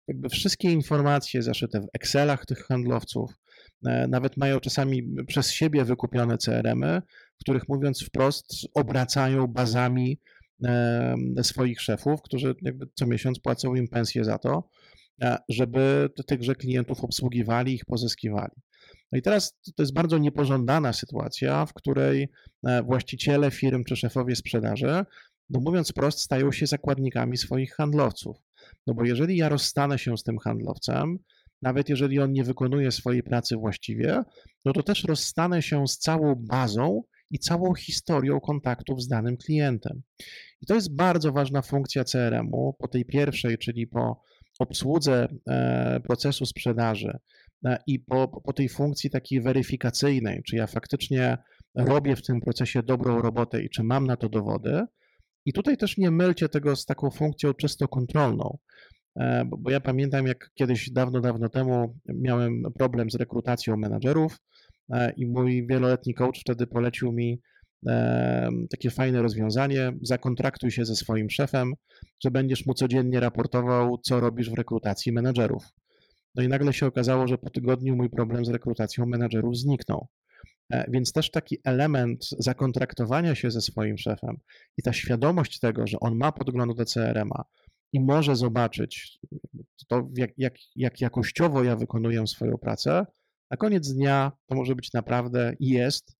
jakby 0.08 0.28
wszystkie 0.28 0.72
informacje 0.72 1.42
zaszyte 1.42 1.80
w 1.80 1.86
Excelach 1.92 2.46
tych 2.46 2.58
handlowców, 2.58 3.32
e, 3.86 4.08
nawet 4.08 4.36
mają 4.36 4.60
czasami 4.60 5.14
przez 5.26 5.52
siebie 5.52 5.84
wykupione 5.84 6.38
CRM-y, 6.38 7.02
w 7.36 7.40
których 7.40 7.68
mówiąc 7.68 8.02
wprost 8.02 8.46
obracają 8.74 9.46
bazami 9.46 10.20
swoich 11.42 11.80
szefów, 11.80 12.22
którzy 12.22 12.54
jakby 12.62 12.86
co 12.94 13.06
miesiąc 13.06 13.40
płacą 13.40 13.74
im 13.74 13.88
pensję 13.88 14.24
za 14.24 14.38
to, 14.38 14.50
e, 14.58 14.83
żeby 15.49 16.09
tychże 16.26 16.54
klientów 16.54 17.04
obsługiwali, 17.04 17.75
ich 17.75 17.85
pozyskiwali. 17.85 18.52
No 19.12 19.18
i 19.18 19.23
teraz 19.23 19.59
to 19.76 19.83
jest 19.83 19.94
bardzo 19.94 20.18
niepożądana 20.18 20.92
sytuacja, 20.92 21.66
w 21.66 21.75
której 21.75 22.28
e, 22.66 22.83
właściciele 22.83 23.50
firm 23.50 23.85
czy 23.85 23.97
szefowie 23.97 24.37
sprzedaży, 24.37 25.04
no 25.50 25.61
mówiąc 25.61 25.90
wprost, 25.90 26.21
stają 26.21 26.52
się 26.52 26.66
zakładnikami 26.66 27.37
swoich 27.37 27.75
handlowców. 27.75 28.37
No 28.87 28.94
bo 28.94 29.04
jeżeli 29.04 29.37
ja 29.37 29.49
rozstanę 29.49 29.99
się 29.99 30.16
z 30.16 30.23
tym 30.23 30.38
handlowcem, 30.38 31.18
nawet 31.62 31.88
jeżeli 31.88 32.21
on 32.21 32.33
nie 32.33 32.44
wykonuje 32.44 32.92
swojej 32.92 33.23
pracy 33.23 33.56
właściwie, 33.56 34.23
no 34.64 34.73
to 34.73 34.83
też 34.83 35.04
rozstanę 35.04 35.62
się 35.62 35.88
z 35.88 35.99
całą 35.99 36.35
bazą 36.35 37.02
i 37.30 37.38
całą 37.38 37.75
historią 37.75 38.40
kontaktów 38.40 39.02
z 39.02 39.09
danym 39.09 39.37
klientem. 39.37 40.02
I 40.61 40.66
to 40.66 40.75
jest 40.75 40.97
bardzo 40.97 41.33
ważna 41.33 41.62
funkcja 41.62 42.04
CRM-u 42.04 42.75
po 42.78 42.88
tej 42.88 43.04
pierwszej, 43.04 43.59
czyli 43.59 43.87
po 43.87 44.23
obsłudze 44.58 45.28
e, 45.49 46.00
procesu 46.00 46.46
sprzedaży 46.46 47.18
e, 47.64 47.78
i 47.87 48.00
po, 48.00 48.28
po 48.28 48.52
tej 48.52 48.68
funkcji 48.68 49.11
takiej 49.11 49.40
weryfikacyjnej, 49.40 50.42
czy 50.42 50.56
ja 50.56 50.66
faktycznie 50.66 51.38
robię 51.75 52.16
w 52.16 52.23
tym 52.23 52.40
procesie 52.40 52.82
dobrą 52.82 53.23
robotę 53.23 53.62
i 53.62 53.70
czy 53.70 53.82
mam 53.82 54.06
na 54.06 54.16
to 54.16 54.28
dowody. 54.28 54.82
I 55.46 55.52
tutaj 55.52 55.76
też 55.76 55.99
nie 55.99 56.11
mylcie 56.11 56.49
tego 56.49 56.76
z 56.76 56.84
taką 56.84 57.11
funkcją 57.11 57.54
czysto 57.54 57.88
kontrolną, 57.88 58.58
e, 59.16 59.44
bo 59.58 59.70
ja 59.70 59.80
pamiętam, 59.80 60.26
jak 60.26 60.50
kiedyś 60.54 60.90
dawno, 60.90 61.20
dawno 61.20 61.49
temu 61.49 61.99
miałem 62.08 62.62
problem 62.78 63.11
z 63.11 63.14
rekrutacją 63.14 63.76
menadżerów 63.76 64.38
i 65.16 65.26
mój 65.26 65.66
wieloletni 65.66 66.14
coach 66.14 66.40
wtedy 66.40 66.66
polecił 66.66 67.12
mi 67.12 67.40
takie 68.70 68.90
fajne 68.90 69.22
rozwiązanie. 69.22 69.92
Zakontraktuj 70.02 70.70
się 70.70 70.84
ze 70.84 70.96
swoim 70.96 71.30
szefem, 71.30 71.74
że 72.24 72.30
będziesz 72.30 72.66
mu 72.66 72.74
codziennie 72.74 73.20
raportował, 73.20 73.98
co 73.98 74.20
robisz 74.20 74.50
w 74.50 74.54
rekrutacji 74.54 75.12
menedżerów. 75.12 75.64
No 76.34 76.42
i 76.42 76.48
nagle 76.48 76.72
się 76.72 76.86
okazało, 76.86 77.28
że 77.28 77.38
po 77.38 77.50
tygodniu 77.50 77.96
mój 77.96 78.10
problem 78.10 78.44
z 78.44 78.48
rekrutacją 78.48 79.06
menedżerów 79.06 79.56
zniknął. 79.56 80.08
E, 80.70 80.90
więc 80.90 81.12
też 81.12 81.30
taki 81.30 81.58
element 81.64 82.24
zakontraktowania 82.38 83.34
się 83.34 83.50
ze 83.50 83.60
swoim 83.60 83.98
szefem 83.98 84.36
i 84.78 84.82
ta 84.82 84.92
świadomość 84.92 85.58
tego, 85.58 85.86
że 85.86 86.00
on 86.00 86.16
ma 86.16 86.32
podgląd 86.32 86.76
do 86.76 86.84
CRM-a 86.84 87.44
i 87.92 88.00
może 88.00 88.36
zobaczyć 88.36 89.18
to, 89.88 90.08
jak, 90.16 90.30
jak, 90.38 90.54
jak 90.76 91.00
jakościowo 91.00 91.64
ja 91.64 91.76
wykonuję 91.76 92.26
swoją 92.26 92.58
pracę, 92.58 93.06
na 93.50 93.56
koniec 93.56 93.92
dnia 93.92 94.32
to 94.46 94.54
może 94.54 94.74
być 94.74 94.92
naprawdę 94.92 95.52
i 95.60 95.68
jest 95.68 96.16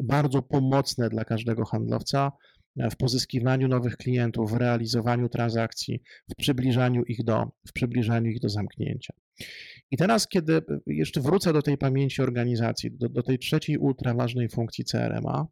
bardzo 0.00 0.42
pomocne 0.42 1.08
dla 1.08 1.24
każdego 1.24 1.64
handlowca 1.64 2.32
e, 2.76 2.90
w 2.90 2.96
pozyskiwaniu 2.96 3.68
nowych 3.68 3.96
klientów, 3.96 4.52
w 4.52 4.56
realizowaniu 4.56 5.28
transakcji, 5.28 6.02
w 6.30 6.34
przybliżaniu 6.34 7.02
ich 7.04 7.24
do, 7.24 7.50
w 7.68 7.72
przybliżaniu 7.72 8.30
ich 8.30 8.40
do 8.40 8.48
zamknięcia. 8.48 9.14
I 9.90 9.96
teraz, 9.96 10.28
kiedy 10.28 10.56
e, 10.56 10.62
jeszcze 10.86 11.20
wrócę 11.20 11.52
do 11.52 11.62
tej 11.62 11.78
pamięci 11.78 12.22
organizacji, 12.22 12.90
do, 12.92 13.08
do 13.08 13.22
tej 13.22 13.38
trzeciej 13.38 13.78
ultra 13.78 14.14
ważnej 14.14 14.48
funkcji 14.48 14.84
CRM-a, 14.84 15.46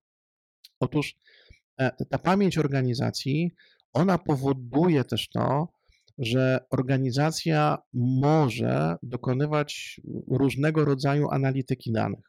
otóż 0.80 1.14
ta 2.11 2.18
pamięć 2.18 2.58
organizacji, 2.58 3.50
ona 3.92 4.18
powoduje 4.18 5.04
też 5.04 5.28
to, 5.28 5.68
że 6.18 6.61
organizacja 6.70 7.78
może 7.94 8.97
dokonywać 9.02 10.00
różnego 10.30 10.85
rodzaju 10.85 11.28
analityki 11.30 11.92
danych. 11.92 12.27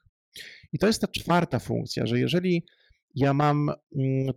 I 0.73 0.79
to 0.79 0.87
jest 0.87 1.01
ta 1.01 1.07
czwarta 1.07 1.59
funkcja, 1.59 2.05
że 2.05 2.19
jeżeli 2.19 2.65
ja 3.15 3.33
mam, 3.33 3.69
mm, 3.95 4.33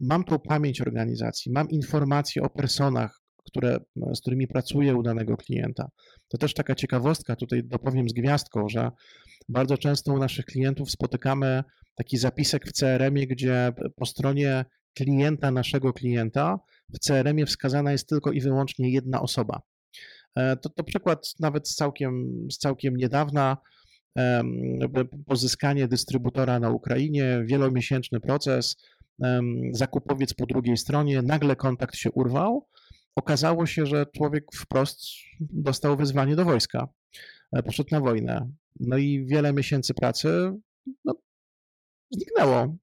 mam 0.00 0.24
tą 0.24 0.38
pamięć 0.38 0.80
organizacji, 0.80 1.52
mam 1.52 1.68
informacje 1.70 2.42
o 2.42 2.50
personach, 2.50 3.20
które, 3.44 3.78
z 4.14 4.20
którymi 4.20 4.48
pracuję 4.48 4.94
u 4.96 5.02
danego 5.02 5.36
klienta. 5.36 5.88
To 6.28 6.38
też 6.38 6.54
taka 6.54 6.74
ciekawostka, 6.74 7.36
tutaj 7.36 7.64
dopowiem 7.64 8.08
z 8.08 8.12
gwiazdką, 8.12 8.68
że 8.68 8.90
bardzo 9.48 9.78
często 9.78 10.12
u 10.12 10.18
naszych 10.18 10.44
klientów 10.44 10.90
spotykamy 10.90 11.64
taki 11.94 12.18
zapisek 12.18 12.66
w 12.66 12.72
CRM-ie, 12.72 13.26
gdzie 13.26 13.72
po 13.96 14.06
stronie 14.06 14.64
klienta, 14.94 15.50
naszego 15.50 15.92
klienta, 15.92 16.58
w 16.94 16.98
CRM-ie 16.98 17.46
wskazana 17.46 17.92
jest 17.92 18.08
tylko 18.08 18.32
i 18.32 18.40
wyłącznie 18.40 18.90
jedna 18.90 19.20
osoba. 19.20 19.60
E, 20.36 20.56
to, 20.56 20.68
to 20.68 20.84
przykład 20.84 21.34
nawet 21.40 21.68
z 21.68 21.74
całkiem, 21.74 22.46
z 22.52 22.58
całkiem 22.58 22.96
niedawna 22.96 23.56
pozyskanie 25.26 25.88
dystrybutora 25.88 26.60
na 26.60 26.70
Ukrainie, 26.70 27.42
wielomiesięczny 27.46 28.20
proces, 28.20 28.76
zakupowiec 29.72 30.34
po 30.34 30.46
drugiej 30.46 30.76
stronie, 30.76 31.22
nagle 31.22 31.56
kontakt 31.56 31.96
się 31.96 32.10
urwał. 32.10 32.66
Okazało 33.16 33.66
się, 33.66 33.86
że 33.86 34.06
człowiek 34.06 34.44
wprost 34.54 35.00
dostał 35.40 35.96
wezwanie 35.96 36.36
do 36.36 36.44
wojska, 36.44 36.88
e, 37.52 37.62
poszedł 37.62 37.88
na 37.92 38.00
wojnę. 38.00 38.50
No 38.80 38.96
i 38.96 39.26
wiele 39.26 39.52
miesięcy 39.52 39.94
pracy 39.94 40.52
no, 41.04 41.14
zniknęło. 42.10 42.76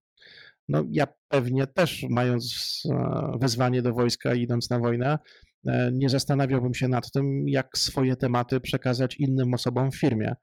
No, 0.70 0.84
ja 0.92 1.08
pewnie 1.28 1.68
też, 1.68 2.06
mając 2.10 2.84
e, 2.92 3.38
wezwanie 3.40 3.82
do 3.82 3.94
wojska 3.94 4.34
i 4.34 4.42
idąc 4.42 4.70
na 4.70 4.80
wojnę, 4.80 5.20
e, 5.68 5.92
nie 5.94 6.10
zastanawiałbym 6.10 6.74
się 6.74 6.88
nad 6.88 7.12
tym, 7.12 7.50
jak 7.50 7.78
swoje 7.78 8.16
tematy 8.16 8.60
przekazać 8.60 9.16
innym 9.16 9.54
osobom 9.54 9.92
w 9.92 10.00
firmie 10.00 10.36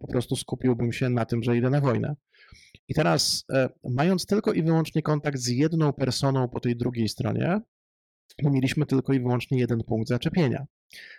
po 0.00 0.06
prostu 0.08 0.36
skupiłbym 0.36 0.92
się 0.92 1.08
na 1.08 1.24
tym, 1.24 1.42
że 1.42 1.56
idę 1.56 1.70
na 1.70 1.80
wojnę. 1.80 2.16
I 2.88 2.94
teraz, 2.94 3.44
e, 3.52 3.68
mając 3.84 4.26
tylko 4.26 4.52
i 4.52 4.62
wyłącznie 4.62 5.02
kontakt 5.02 5.38
z 5.38 5.48
jedną 5.48 5.92
personą 5.92 6.48
po 6.48 6.60
tej 6.60 6.76
drugiej 6.76 7.08
stronie, 7.08 7.60
mieliśmy 8.42 8.86
tylko 8.86 9.12
i 9.12 9.20
wyłącznie 9.20 9.58
jeden 9.58 9.84
punkt 9.84 10.08
zaczepienia. 10.08 10.66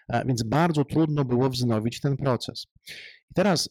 E, 0.09 0.25
więc 0.25 0.43
bardzo 0.43 0.85
trudno 0.85 1.25
było 1.25 1.49
wznowić 1.49 2.01
ten 2.01 2.17
proces. 2.17 2.67
I 3.31 3.33
teraz, 3.33 3.69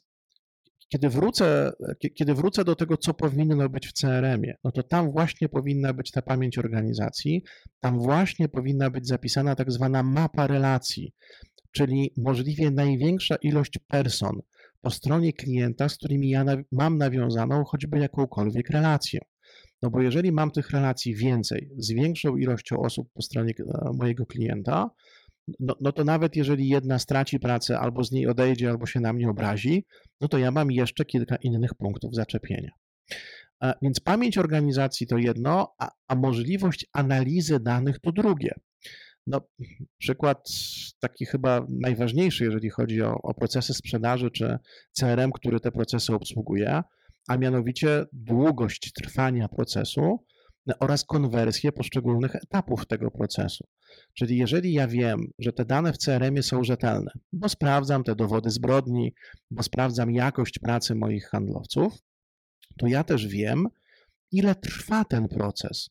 kiedy 0.89 1.09
wrócę, 1.09 1.73
kiedy 2.15 2.35
wrócę 2.35 2.65
do 2.65 2.77
tego, 2.77 2.97
co 2.97 3.15
powinno 3.15 3.69
być 3.69 3.87
w 3.87 3.93
CRM-ie, 3.93 4.57
no 4.65 4.73
to 4.73 4.83
tam 4.83 5.11
właśnie 5.11 5.49
powinna 5.49 5.93
być 5.93 6.11
ta 6.11 6.23
pamięć 6.23 6.59
organizacji, 6.59 7.45
tam 7.81 7.99
właśnie 7.99 8.49
powinna 8.49 8.91
być 8.91 9.07
zapisana 9.07 9.55
tak 9.55 9.73
zwana 9.73 10.03
mapa 10.03 10.47
relacji, 10.47 11.15
czyli 11.73 12.13
możliwie 12.17 12.71
największa 12.71 13.37
ilość 13.37 13.79
person, 13.89 14.41
po 14.80 14.90
stronie 14.90 15.32
klienta, 15.32 15.88
z 15.88 15.97
którymi 15.97 16.30
ja 16.30 16.44
mam 16.73 16.99
nawiązaną 16.99 17.64
choćby 17.64 17.99
jakąkolwiek 17.99 18.70
relację. 18.70 19.20
No 19.82 19.90
bo 19.90 20.02
jeżeli 20.02 20.32
mam 20.32 20.50
tych 20.50 20.70
relacji 20.70 21.14
więcej, 21.14 21.70
z 21.76 21.92
większą 21.92 22.37
ilością 22.37 22.78
osób 22.78 23.08
po 23.14 23.23
stronie 23.23 23.52
e, 23.61 23.90
mojego 23.94 24.26
klienta, 24.26 24.90
no, 25.61 25.76
no, 25.80 25.92
to 25.92 26.04
nawet 26.04 26.37
jeżeli 26.37 26.68
jedna 26.68 26.99
straci 26.99 27.40
pracę, 27.40 27.78
albo 27.78 28.04
z 28.04 28.12
niej 28.12 28.26
odejdzie, 28.26 28.70
albo 28.70 28.87
się 28.87 29.00
na 29.00 29.12
mnie 29.12 29.30
obrazi, 29.30 29.85
no 30.20 30.28
to 30.28 30.38
ja 30.38 30.50
mam 30.50 30.70
jeszcze 30.70 31.04
kilka 31.04 31.37
innych 31.37 31.75
punktów 31.75 32.14
zaczepienia. 32.14 32.70
E, 33.62 33.75
więc 33.82 34.00
pamięć 34.00 34.38
organizacji 34.38 35.06
to 35.06 35.18
jedno, 35.18 35.75
a, 35.78 35.90
a 36.08 36.14
możliwość 36.14 36.87
analizy 36.92 37.61
danych 37.61 37.99
to 38.00 38.12
drugie. 38.12 38.54
No, 39.28 39.40
przykład 39.99 40.49
taki 41.00 41.26
chyba 41.26 41.66
najważniejszy, 41.68 42.44
jeżeli 42.44 42.70
chodzi 42.70 43.02
o, 43.02 43.14
o 43.23 43.35
procesy 43.35 43.75
sprzedaży 43.75 44.30
czy 44.30 44.58
CRM, 44.92 45.32
który 45.32 45.61
te 45.61 45.73
procesy 45.73 46.14
obsługuje, 46.14 46.82
a 47.28 47.37
mianowicie 47.37 48.04
długość 48.12 48.92
trwania 48.92 49.49
procesu 49.49 50.25
oraz 50.80 51.04
konwersję 51.04 51.73
poszczególnych 51.73 52.37
etapów 52.37 52.87
tego 52.87 53.11
procesu. 53.11 53.64
Czyli 54.14 54.37
jeżeli 54.37 54.73
ja 54.73 54.88
wiem, 54.88 55.20
że 55.38 55.52
te 55.52 55.64
dane 55.64 55.92
w 55.92 55.99
CRM 55.99 56.42
są 56.42 56.64
rzetelne, 56.64 57.11
bo 57.32 57.49
sprawdzam 57.49 58.04
te 58.04 58.14
dowody 58.14 58.50
zbrodni, 58.50 59.14
bo 59.50 59.62
sprawdzam 59.62 60.11
jakość 60.11 60.58
pracy 60.58 60.94
moich 60.94 61.28
handlowców, 61.28 61.92
to 62.78 62.87
ja 62.87 63.04
też 63.04 63.26
wiem, 63.26 63.66
ile 64.32 64.54
trwa 64.54 65.04
ten 65.04 65.28
proces. 65.28 65.90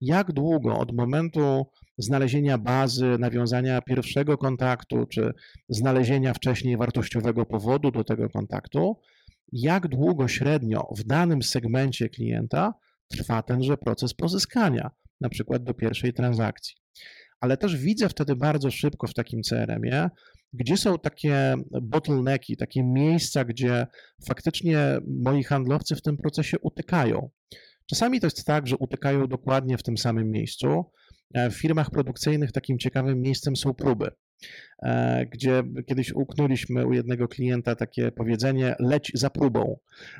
Jak 0.00 0.32
długo 0.32 0.78
od 0.78 0.96
momentu 0.96 1.66
znalezienia 1.98 2.58
bazy, 2.58 3.16
nawiązania 3.18 3.82
pierwszego 3.82 4.38
kontaktu, 4.38 5.06
czy 5.06 5.32
znalezienia 5.68 6.34
wcześniej 6.34 6.76
wartościowego 6.76 7.46
powodu 7.46 7.90
do 7.90 8.04
tego 8.04 8.28
kontaktu, 8.28 8.96
jak 9.52 9.88
długo 9.88 10.28
średnio 10.28 10.88
w 10.98 11.04
danym 11.04 11.42
segmencie 11.42 12.08
klienta 12.08 12.74
trwa 13.08 13.42
tenże 13.42 13.76
proces 13.76 14.14
pozyskania, 14.14 14.90
na 15.20 15.28
przykład 15.28 15.64
do 15.64 15.74
pierwszej 15.74 16.12
transakcji. 16.12 16.74
Ale 17.40 17.56
też 17.56 17.76
widzę 17.76 18.08
wtedy 18.08 18.36
bardzo 18.36 18.70
szybko 18.70 19.06
w 19.06 19.14
takim 19.14 19.42
CRM-ie, 19.42 20.08
gdzie 20.52 20.76
są 20.76 20.98
takie 20.98 21.54
bottlenecki, 21.82 22.56
takie 22.56 22.84
miejsca, 22.84 23.44
gdzie 23.44 23.86
faktycznie 24.28 24.98
moi 25.24 25.42
handlowcy 25.42 25.96
w 25.96 26.02
tym 26.02 26.16
procesie 26.16 26.58
utykają. 26.58 27.30
Czasami 27.90 28.20
to 28.20 28.26
jest 28.26 28.44
tak, 28.44 28.66
że 28.66 28.76
utykają 28.76 29.26
dokładnie 29.26 29.78
w 29.78 29.82
tym 29.82 29.98
samym 29.98 30.30
miejscu. 30.30 30.84
W 31.34 31.54
firmach 31.54 31.90
produkcyjnych 31.90 32.52
takim 32.52 32.78
ciekawym 32.78 33.20
miejscem 33.20 33.56
są 33.56 33.74
próby. 33.74 34.10
E, 34.82 35.26
gdzie 35.26 35.62
kiedyś 35.86 36.12
uknęliśmy 36.12 36.86
u 36.86 36.92
jednego 36.92 37.28
klienta 37.28 37.76
takie 37.76 38.12
powiedzenie: 38.12 38.76
leć 38.78 39.12
za 39.14 39.30
próbą. 39.30 39.78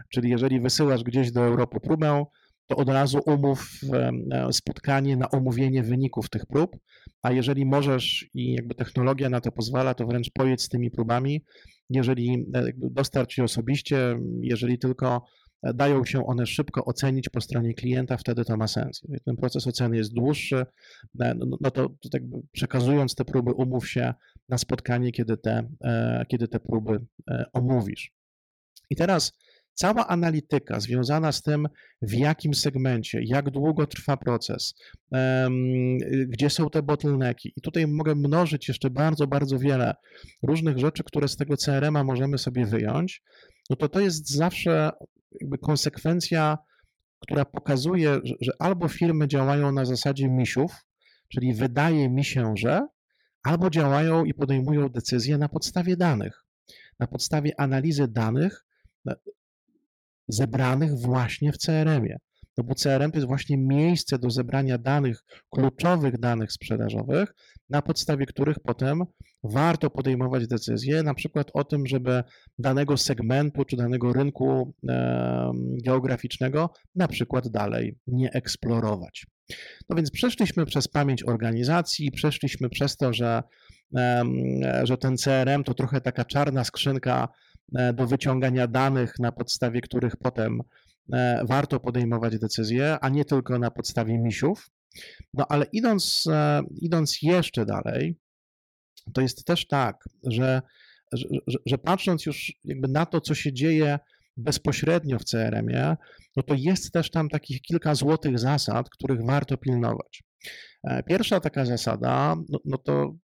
Czyli 0.08 0.30
jeżeli 0.30 0.60
wysyłasz 0.60 1.04
gdzieś 1.04 1.32
do 1.32 1.44
Europy 1.44 1.80
próbę, 1.80 2.24
to 2.66 2.76
od 2.76 2.88
razu 2.88 3.20
umów 3.26 3.70
e, 3.92 4.52
spotkanie 4.52 5.16
na 5.16 5.30
omówienie 5.30 5.82
wyników 5.82 6.30
tych 6.30 6.46
prób, 6.46 6.76
a 7.22 7.32
jeżeli 7.32 7.66
możesz 7.66 8.30
i 8.34 8.52
jakby 8.52 8.74
technologia 8.74 9.30
na 9.30 9.40
to 9.40 9.52
pozwala, 9.52 9.94
to 9.94 10.06
wręcz 10.06 10.30
pojedź 10.30 10.62
z 10.62 10.68
tymi 10.68 10.90
próbami. 10.90 11.44
Jeżeli 11.90 12.46
e, 12.54 12.64
dostarcz 12.76 13.38
je 13.38 13.44
osobiście, 13.44 14.18
jeżeli 14.40 14.78
tylko 14.78 15.24
dają 15.62 16.04
się 16.04 16.26
one 16.26 16.46
szybko 16.46 16.84
ocenić 16.84 17.28
po 17.28 17.40
stronie 17.40 17.74
klienta, 17.74 18.16
wtedy 18.16 18.44
to 18.44 18.56
ma 18.56 18.68
sens. 18.68 19.00
Jeżeli 19.02 19.24
ten 19.24 19.36
proces 19.36 19.66
oceny 19.66 19.96
jest 19.96 20.14
dłuższy, 20.14 20.56
e, 21.20 21.34
no, 21.34 21.46
no, 21.46 21.56
no 21.60 21.70
to, 21.70 21.88
to 21.88 22.08
jakby 22.12 22.36
przekazując 22.52 23.14
te 23.14 23.24
próby, 23.24 23.52
umów 23.52 23.88
się 23.88 24.14
na 24.48 24.58
spotkanie, 24.58 25.12
kiedy 25.12 25.36
te, 25.36 25.68
e, 25.84 26.24
kiedy 26.28 26.48
te 26.48 26.60
próby 26.60 27.00
e, 27.30 27.44
omówisz. 27.52 28.12
I 28.90 28.96
teraz 28.96 29.32
cała 29.74 30.06
analityka 30.06 30.80
związana 30.80 31.32
z 31.32 31.42
tym, 31.42 31.68
w 32.02 32.12
jakim 32.12 32.54
segmencie, 32.54 33.20
jak 33.24 33.50
długo 33.50 33.86
trwa 33.86 34.16
proces, 34.16 34.74
gdzie 36.28 36.50
są 36.50 36.70
te 36.70 36.82
bottlenecki. 36.82 37.52
I 37.56 37.60
tutaj 37.60 37.86
mogę 37.86 38.14
mnożyć 38.14 38.68
jeszcze 38.68 38.90
bardzo, 38.90 39.26
bardzo 39.26 39.58
wiele 39.58 39.94
różnych 40.42 40.78
rzeczy, 40.78 41.04
które 41.04 41.28
z 41.28 41.36
tego 41.36 41.56
CRM-a 41.56 42.04
możemy 42.04 42.38
sobie 42.38 42.66
wyjąć. 42.66 43.22
No 43.70 43.76
to 43.76 43.88
to 43.88 44.00
jest 44.00 44.30
zawsze 44.30 44.90
jakby 45.40 45.58
konsekwencja, 45.58 46.58
która 47.20 47.44
pokazuje, 47.44 48.20
że, 48.24 48.34
że 48.40 48.52
albo 48.58 48.88
firmy 48.88 49.28
działają 49.28 49.72
na 49.72 49.84
zasadzie 49.84 50.28
misiów, 50.28 50.72
czyli 51.28 51.54
wydaje 51.54 52.08
mi 52.08 52.24
się, 52.24 52.54
że, 52.56 52.86
albo 53.42 53.70
działają 53.70 54.24
i 54.24 54.34
podejmują 54.34 54.88
decyzje 54.88 55.38
na 55.38 55.48
podstawie 55.48 55.96
danych, 55.96 56.44
na 56.98 57.06
podstawie 57.06 57.60
analizy 57.60 58.08
danych 58.08 58.64
zebranych 60.28 60.98
właśnie 60.98 61.52
w 61.52 61.58
CRM-ie. 61.58 62.18
No 62.58 62.64
bo 62.64 62.74
CRM 62.74 63.10
to 63.10 63.18
jest 63.18 63.26
właśnie 63.26 63.58
miejsce 63.58 64.18
do 64.18 64.30
zebrania 64.30 64.78
danych, 64.78 65.24
kluczowych 65.50 66.18
danych 66.18 66.52
sprzedażowych, 66.52 67.34
na 67.70 67.82
podstawie 67.82 68.26
których 68.26 68.60
potem 68.60 69.04
warto 69.44 69.90
podejmować 69.90 70.46
decyzje, 70.46 71.02
na 71.02 71.14
przykład 71.14 71.50
o 71.54 71.64
tym, 71.64 71.86
żeby 71.86 72.24
danego 72.58 72.96
segmentu 72.96 73.64
czy 73.64 73.76
danego 73.76 74.12
rynku 74.12 74.74
geograficznego 75.84 76.70
na 76.94 77.08
przykład 77.08 77.48
dalej 77.48 77.98
nie 78.06 78.32
eksplorować. 78.32 79.26
No 79.88 79.96
więc 79.96 80.10
przeszliśmy 80.10 80.66
przez 80.66 80.88
pamięć 80.88 81.28
organizacji, 81.28 82.10
przeszliśmy 82.10 82.68
przez 82.68 82.96
to, 82.96 83.12
że, 83.12 83.42
że 84.82 84.98
ten 84.98 85.16
CRM 85.16 85.64
to 85.64 85.74
trochę 85.74 86.00
taka 86.00 86.24
czarna 86.24 86.64
skrzynka 86.64 87.28
e, 87.74 87.92
do 87.92 88.06
wyciągania 88.06 88.66
danych, 88.66 89.18
na 89.18 89.32
podstawie 89.32 89.80
których 89.80 90.16
potem 90.16 90.60
warto 91.48 91.80
podejmować 91.80 92.38
decyzje, 92.38 92.98
a 93.00 93.08
nie 93.08 93.24
tylko 93.24 93.58
na 93.58 93.70
podstawie 93.70 94.18
misiów. 94.18 94.70
No 95.34 95.46
ale 95.48 95.66
idąc, 95.72 96.24
e, 96.30 96.62
idąc 96.80 97.22
jeszcze 97.22 97.66
dalej, 97.66 98.16
to 99.12 99.20
jest 99.20 99.44
też 99.44 99.66
tak, 99.66 99.96
że, 100.26 100.62
że, 101.12 101.26
że 101.66 101.78
patrząc 101.78 102.26
już 102.26 102.52
jakby 102.64 102.88
na 102.88 103.06
to, 103.06 103.20
co 103.20 103.34
się 103.34 103.52
dzieje 103.52 103.98
bezpośrednio 104.36 105.18
w 105.18 105.24
CRM-ie, 105.24 105.96
no 106.36 106.42
to 106.42 106.54
jest 106.54 106.92
też 106.92 107.10
tam 107.10 107.28
takich 107.28 107.60
kilka 107.62 107.94
złotych 107.94 108.38
zasad, 108.38 108.90
których 108.90 109.26
warto 109.26 109.56
pilnować. 109.56 110.22
E, 110.84 111.02
pierwsza 111.02 111.40
taka 111.40 111.64
zasada, 111.64 112.36
no, 112.48 112.58
no 112.64 112.78
to 112.78 113.14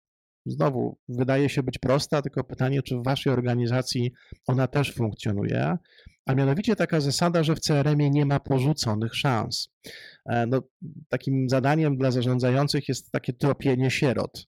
znowu 0.47 0.99
wydaje 1.09 1.49
się 1.49 1.63
być 1.63 1.79
prosta, 1.79 2.23
tylko 2.23 2.45
pytanie, 2.45 2.83
czy 2.83 2.97
w 2.97 3.05
waszej 3.05 3.33
organizacji 3.33 4.13
ona 4.47 4.67
też 4.67 4.95
funkcjonuje, 4.95 5.79
a 6.27 6.35
mianowicie 6.35 6.77
taka 6.77 7.01
zasada, 7.01 7.43
że 7.43 7.55
w 7.55 7.61
CRM-ie 7.61 8.11
nie 8.11 8.27
ma 8.27 8.41
porzuconych 8.41 9.15
szans. 9.15 9.69
E, 10.27 10.47
no, 10.47 10.63
takim 11.09 11.49
zadaniem 11.49 11.97
dla 11.97 12.11
zarządzających 12.11 12.89
jest 12.89 13.11
takie 13.11 13.33
tropienie 13.33 13.91
sierot, 13.91 14.47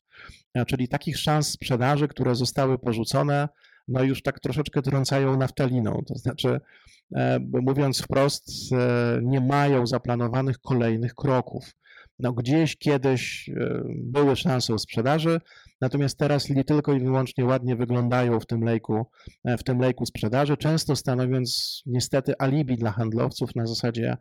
e, 0.55 0.67
czyli 0.67 0.89
takich 0.89 1.19
szans 1.19 1.49
sprzedaży, 1.49 2.09
które 2.09 2.35
zostały 2.35 2.79
porzucone, 2.79 3.49
no 3.89 4.03
już 4.03 4.23
tak 4.23 4.41
troszeczkę 4.41 4.83
trącają 4.83 5.37
naftaliną, 5.37 6.03
to 6.07 6.15
znaczy, 6.15 6.61
e, 7.17 7.41
mówiąc 7.53 8.03
wprost, 8.03 8.51
nie 9.23 9.41
mają 9.41 9.87
zaplanowanych 9.87 10.59
kolejnych 10.59 11.15
kroków. 11.15 11.75
No, 12.19 12.33
gdzieś 12.33 12.77
kiedyś 12.77 13.51
były 13.89 14.37
szanse 14.37 14.79
sprzedaży, 14.79 15.41
natomiast 15.81 16.19
teraz 16.19 16.49
tylko 16.67 16.95
i 16.95 17.01
wyłącznie 17.01 17.45
ładnie 17.45 17.77
wyglądają 17.77 18.41
w 18.41 18.47
tym 18.47 18.61
lejku, 18.61 19.07
w 19.45 19.63
tym 19.63 19.79
lejku 19.79 20.07
sprzedaży, 20.07 20.57
często 20.57 20.97
stanowiąc 20.97 21.83
niestety 21.87 22.35
alibi 22.39 22.77
dla 22.77 22.91
handlowców. 22.91 23.55
Na 23.55 23.67
zasadzie 23.67 24.17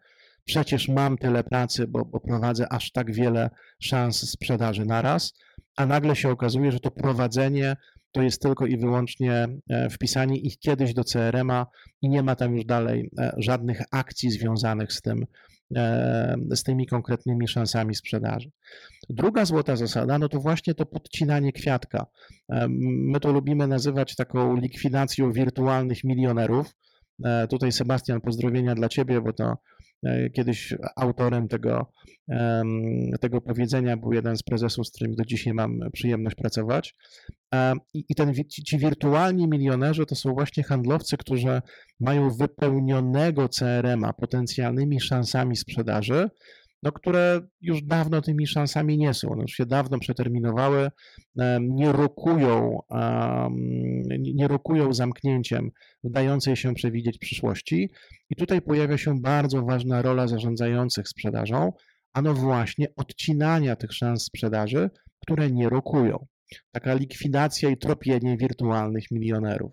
przecież 0.46 0.88
mam 0.88 1.18
tyle 1.18 1.44
pracy, 1.44 1.88
bo, 1.88 2.06
bo 2.06 2.20
prowadzę 2.20 2.74
aż 2.74 2.92
tak 2.92 3.14
wiele 3.14 3.50
szans 3.80 4.30
sprzedaży 4.30 4.86
naraz, 4.86 5.34
a 5.76 5.86
nagle 5.86 6.16
się 6.16 6.30
okazuje, 6.30 6.72
że 6.72 6.80
to 6.80 6.92
prowadzenie 6.92 7.76
to 8.12 8.22
jest 8.22 8.42
tylko 8.42 8.66
i 8.66 8.78
wyłącznie 8.78 9.48
e, 9.70 9.90
wpisanie 9.90 10.38
ich 10.38 10.60
kiedyś 10.60 10.94
do 10.94 11.04
CRM-a 11.04 11.68
i 12.02 12.10
nie 12.10 12.24
ma 12.24 12.36
tam 12.36 12.56
już 12.56 12.66
dalej 12.66 13.10
e, 13.20 13.34
żadnych 13.38 13.82
akcji 13.92 14.32
związanych 14.32 14.94
z 14.94 15.02
tym, 15.02 15.24
e, 15.24 15.26
z 16.52 16.64
tymi 16.64 16.88
konkretnymi 16.88 17.48
szansami 17.48 17.96
sprzedaży. 17.96 18.50
Druga 19.10 19.46
złota 19.46 19.76
zasada, 19.76 20.20
no 20.20 20.30
to 20.30 20.40
właśnie 20.40 20.74
to 20.74 20.86
podcinanie 20.86 21.52
kwiatka. 21.52 22.06
My 22.80 23.20
to 23.20 23.32
lubimy 23.32 23.68
nazywać 23.68 24.16
taką 24.16 24.56
likwidacją 24.56 25.32
wirtualnych 25.32 26.04
milionerów. 26.04 26.76
Tutaj 27.50 27.72
Sebastian, 27.72 28.22
pozdrowienia 28.22 28.76
dla 28.76 28.90
Ciebie, 28.90 29.22
bo 29.22 29.34
to 29.34 29.44
E, 29.44 29.75
kiedyś 30.34 30.74
autorem 30.96 31.48
tego, 31.48 31.92
tego 33.22 33.42
powiedzenia 33.42 33.98
był 33.98 34.14
jeden 34.14 34.38
z 34.38 34.44
prezesów, 34.44 34.88
z 34.88 34.92
którym 34.92 35.16
do 35.16 35.26
dzisiaj 35.26 35.54
mam 35.54 35.80
przyjemność 35.94 36.36
pracować. 36.36 36.96
E, 37.56 37.74
I 37.94 38.16
ten, 38.16 38.34
ci 38.66 38.78
wirtualni 38.78 39.48
milionerzy 39.48 40.06
to 40.06 40.16
są 40.16 40.34
właśnie 40.34 40.64
handlowcy, 40.64 41.18
którzy 41.18 41.62
mają 42.00 42.30
wypełnionego 42.30 43.50
CRM-a 43.50 44.14
potencjalnymi 44.14 45.02
szansami 45.02 45.56
sprzedaży, 45.56 46.30
no, 46.86 46.92
które 46.92 47.42
już 47.62 47.84
dawno 47.84 48.22
tymi 48.22 48.48
szansami 48.48 48.98
nie 48.98 49.14
są. 49.14 49.30
One 49.30 49.42
już 49.42 49.52
się 49.52 49.66
dawno 49.66 50.00
przeterminowały, 50.00 50.92
nie 51.60 51.92
rokują, 51.92 52.80
nie 54.20 54.48
rokują 54.48 54.94
zamknięciem 54.94 55.72
w 56.04 56.12
dającej 56.12 56.56
się 56.56 56.74
przewidzieć 56.74 57.18
przyszłości. 57.18 57.92
I 58.30 58.36
tutaj 58.36 58.62
pojawia 58.62 58.98
się 58.98 59.22
bardzo 59.22 59.62
ważna 59.62 60.02
rola 60.02 60.28
zarządzających 60.28 61.08
sprzedażą, 61.08 61.74
a 62.14 62.22
no 62.22 62.34
właśnie 62.34 62.88
odcinania 62.96 63.76
tych 63.76 63.94
szans 63.94 64.24
sprzedaży, 64.24 64.90
które 65.22 65.52
nie 65.52 65.70
rokują. 65.70 66.26
Taka 66.72 66.94
likwidacja 66.94 67.70
i 67.70 67.78
tropienie 67.78 68.38
wirtualnych 68.38 69.12
milionerów. 69.12 69.72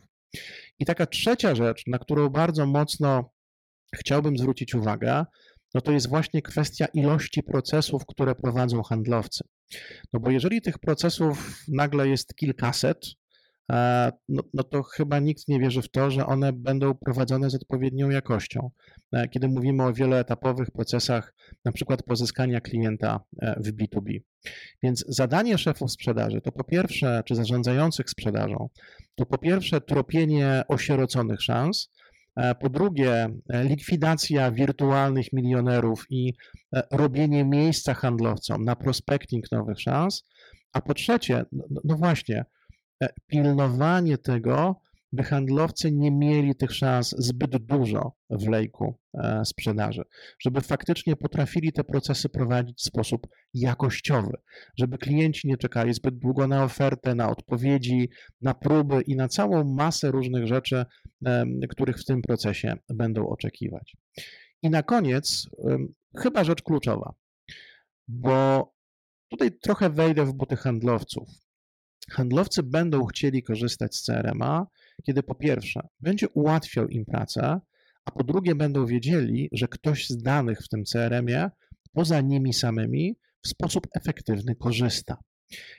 I 0.78 0.84
taka 0.84 1.06
trzecia 1.06 1.54
rzecz, 1.54 1.82
na 1.86 1.98
którą 1.98 2.28
bardzo 2.28 2.66
mocno 2.66 3.30
chciałbym 3.94 4.38
zwrócić 4.38 4.74
uwagę, 4.74 5.24
no 5.74 5.80
to 5.80 5.92
jest 5.92 6.08
właśnie 6.08 6.42
kwestia 6.42 6.86
ilości 6.86 7.42
procesów, 7.42 8.06
które 8.06 8.34
prowadzą 8.34 8.82
handlowcy. 8.82 9.44
No 10.12 10.20
bo 10.20 10.30
jeżeli 10.30 10.62
tych 10.62 10.78
procesów 10.78 11.64
nagle 11.68 12.08
jest 12.08 12.34
kilkaset, 12.34 13.06
e, 13.72 14.12
no, 14.28 14.42
no, 14.54 14.62
to 14.62 14.82
chyba 14.82 15.18
nikt 15.18 15.48
nie 15.48 15.60
wierzy 15.60 15.82
w 15.82 15.90
to, 15.90 16.10
że 16.10 16.26
one 16.26 16.52
będą 16.52 16.94
prowadzone 16.94 17.50
z 17.50 17.54
odpowiednią 17.54 18.10
jakością. 18.10 18.70
E, 19.12 19.28
kiedy 19.28 19.48
mówimy 19.48 19.84
o 19.84 19.92
wieloetapowych 19.92 20.70
procesach, 20.70 21.34
na 21.64 21.72
przykład 21.72 22.02
pozyskania 22.02 22.60
klienta 22.60 23.20
e, 23.42 23.60
w 23.60 23.72
B2B. 23.72 24.18
Więc 24.82 25.04
zadanie 25.08 25.58
szefów 25.58 25.92
sprzedaży 25.92 26.40
to 26.40 26.52
po 26.52 26.64
pierwsze, 26.64 27.22
czy 27.26 27.34
zarządzających 27.34 28.10
sprzedażą, 28.10 28.68
to 29.14 29.26
po 29.26 29.38
pierwsze 29.38 29.80
tropienie 29.80 30.62
osieroconych 30.68 31.42
szans, 31.42 31.90
po 32.60 32.68
drugie, 32.68 33.28
e, 33.48 33.64
likwidacja 33.64 34.50
wirtualnych 34.50 35.32
milionerów 35.32 36.06
i 36.10 36.34
e, 36.74 36.82
robienie 36.90 37.44
miejsca 37.44 37.94
handlowcom 37.94 38.64
na 38.64 38.76
prospecting 38.76 39.52
nowych 39.52 39.80
szans. 39.80 40.24
A 40.72 40.80
po 40.80 40.94
trzecie, 40.94 41.44
no, 41.52 41.64
no 41.84 41.96
właśnie, 41.96 42.44
pilnowanie 43.26 44.18
tego, 44.18 44.80
by 45.12 45.22
handlowcy 45.22 45.92
nie 45.92 46.10
mieli 46.10 46.54
tych 46.54 46.72
szans 46.72 47.14
zbyt 47.18 47.56
dużo 47.56 48.12
w 48.30 48.48
lejku 48.48 48.98
e, 49.14 49.44
sprzedaży, 49.44 50.02
żeby 50.38 50.60
faktycznie 50.60 51.16
potrafili 51.16 51.72
te 51.72 51.84
procesy 51.84 52.28
prowadzić 52.28 52.78
w 52.78 52.82
sposób 52.82 53.26
jakościowy, 53.54 54.32
żeby 54.78 54.98
klienci 54.98 55.48
nie 55.48 55.56
czekali 55.56 55.94
zbyt 55.94 56.18
długo 56.18 56.46
na 56.46 56.64
ofertę, 56.64 57.14
na 57.14 57.30
odpowiedzi, 57.30 58.10
na 58.40 58.54
próby 58.54 59.02
i 59.06 59.16
na 59.16 59.28
całą 59.28 59.64
masę 59.64 60.10
różnych 60.10 60.46
rzeczy, 60.46 60.84
których 61.68 61.98
w 61.98 62.04
tym 62.04 62.22
procesie 62.22 62.74
będą 62.88 63.28
oczekiwać. 63.28 63.96
I 64.62 64.70
na 64.70 64.82
koniec, 64.82 65.46
chyba 66.18 66.44
rzecz 66.44 66.62
kluczowa, 66.62 67.14
bo 68.08 68.72
tutaj 69.28 69.50
trochę 69.62 69.90
wejdę 69.90 70.24
w 70.24 70.32
buty 70.32 70.56
handlowców. 70.56 71.28
Handlowcy 72.10 72.62
będą 72.62 73.06
chcieli 73.06 73.42
korzystać 73.42 73.96
z 73.96 74.02
CRM-a, 74.02 74.66
kiedy 75.06 75.22
po 75.22 75.34
pierwsze 75.34 75.88
będzie 76.00 76.28
ułatwiał 76.28 76.88
im 76.88 77.04
pracę, 77.04 77.60
a 78.04 78.10
po 78.10 78.24
drugie 78.24 78.54
będą 78.54 78.86
wiedzieli, 78.86 79.48
że 79.52 79.68
ktoś 79.68 80.08
z 80.08 80.22
danych 80.22 80.58
w 80.58 80.68
tym 80.68 80.84
CRM-ie 80.84 81.50
poza 81.92 82.20
nimi 82.20 82.52
samymi 82.52 83.16
w 83.44 83.48
sposób 83.48 83.86
efektywny 83.94 84.54
korzysta. 84.54 85.16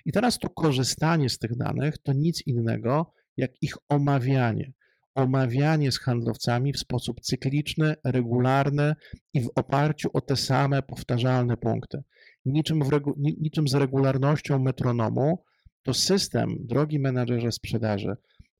I 0.05 0.11
teraz 0.11 0.39
to 0.39 0.49
korzystanie 0.49 1.29
z 1.29 1.37
tych 1.37 1.57
danych 1.57 1.97
to 1.97 2.13
nic 2.13 2.47
innego 2.47 3.13
jak 3.37 3.51
ich 3.61 3.73
omawianie. 3.89 4.73
Omawianie 5.15 5.91
z 5.91 5.99
handlowcami 5.99 6.73
w 6.73 6.79
sposób 6.79 7.21
cykliczny, 7.21 7.95
regularny 8.03 8.95
i 9.33 9.41
w 9.41 9.49
oparciu 9.55 10.09
o 10.13 10.21
te 10.21 10.35
same 10.35 10.81
powtarzalne 10.81 11.57
punkty. 11.57 12.03
Niczym, 12.45 12.83
regu, 12.89 13.13
niczym 13.17 13.67
z 13.67 13.73
regularnością 13.73 14.59
metronomu, 14.59 15.43
to 15.83 15.93
system, 15.93 16.55
drogi 16.59 16.99
menadżerze 16.99 17.51
sprzedaży, 17.51 18.15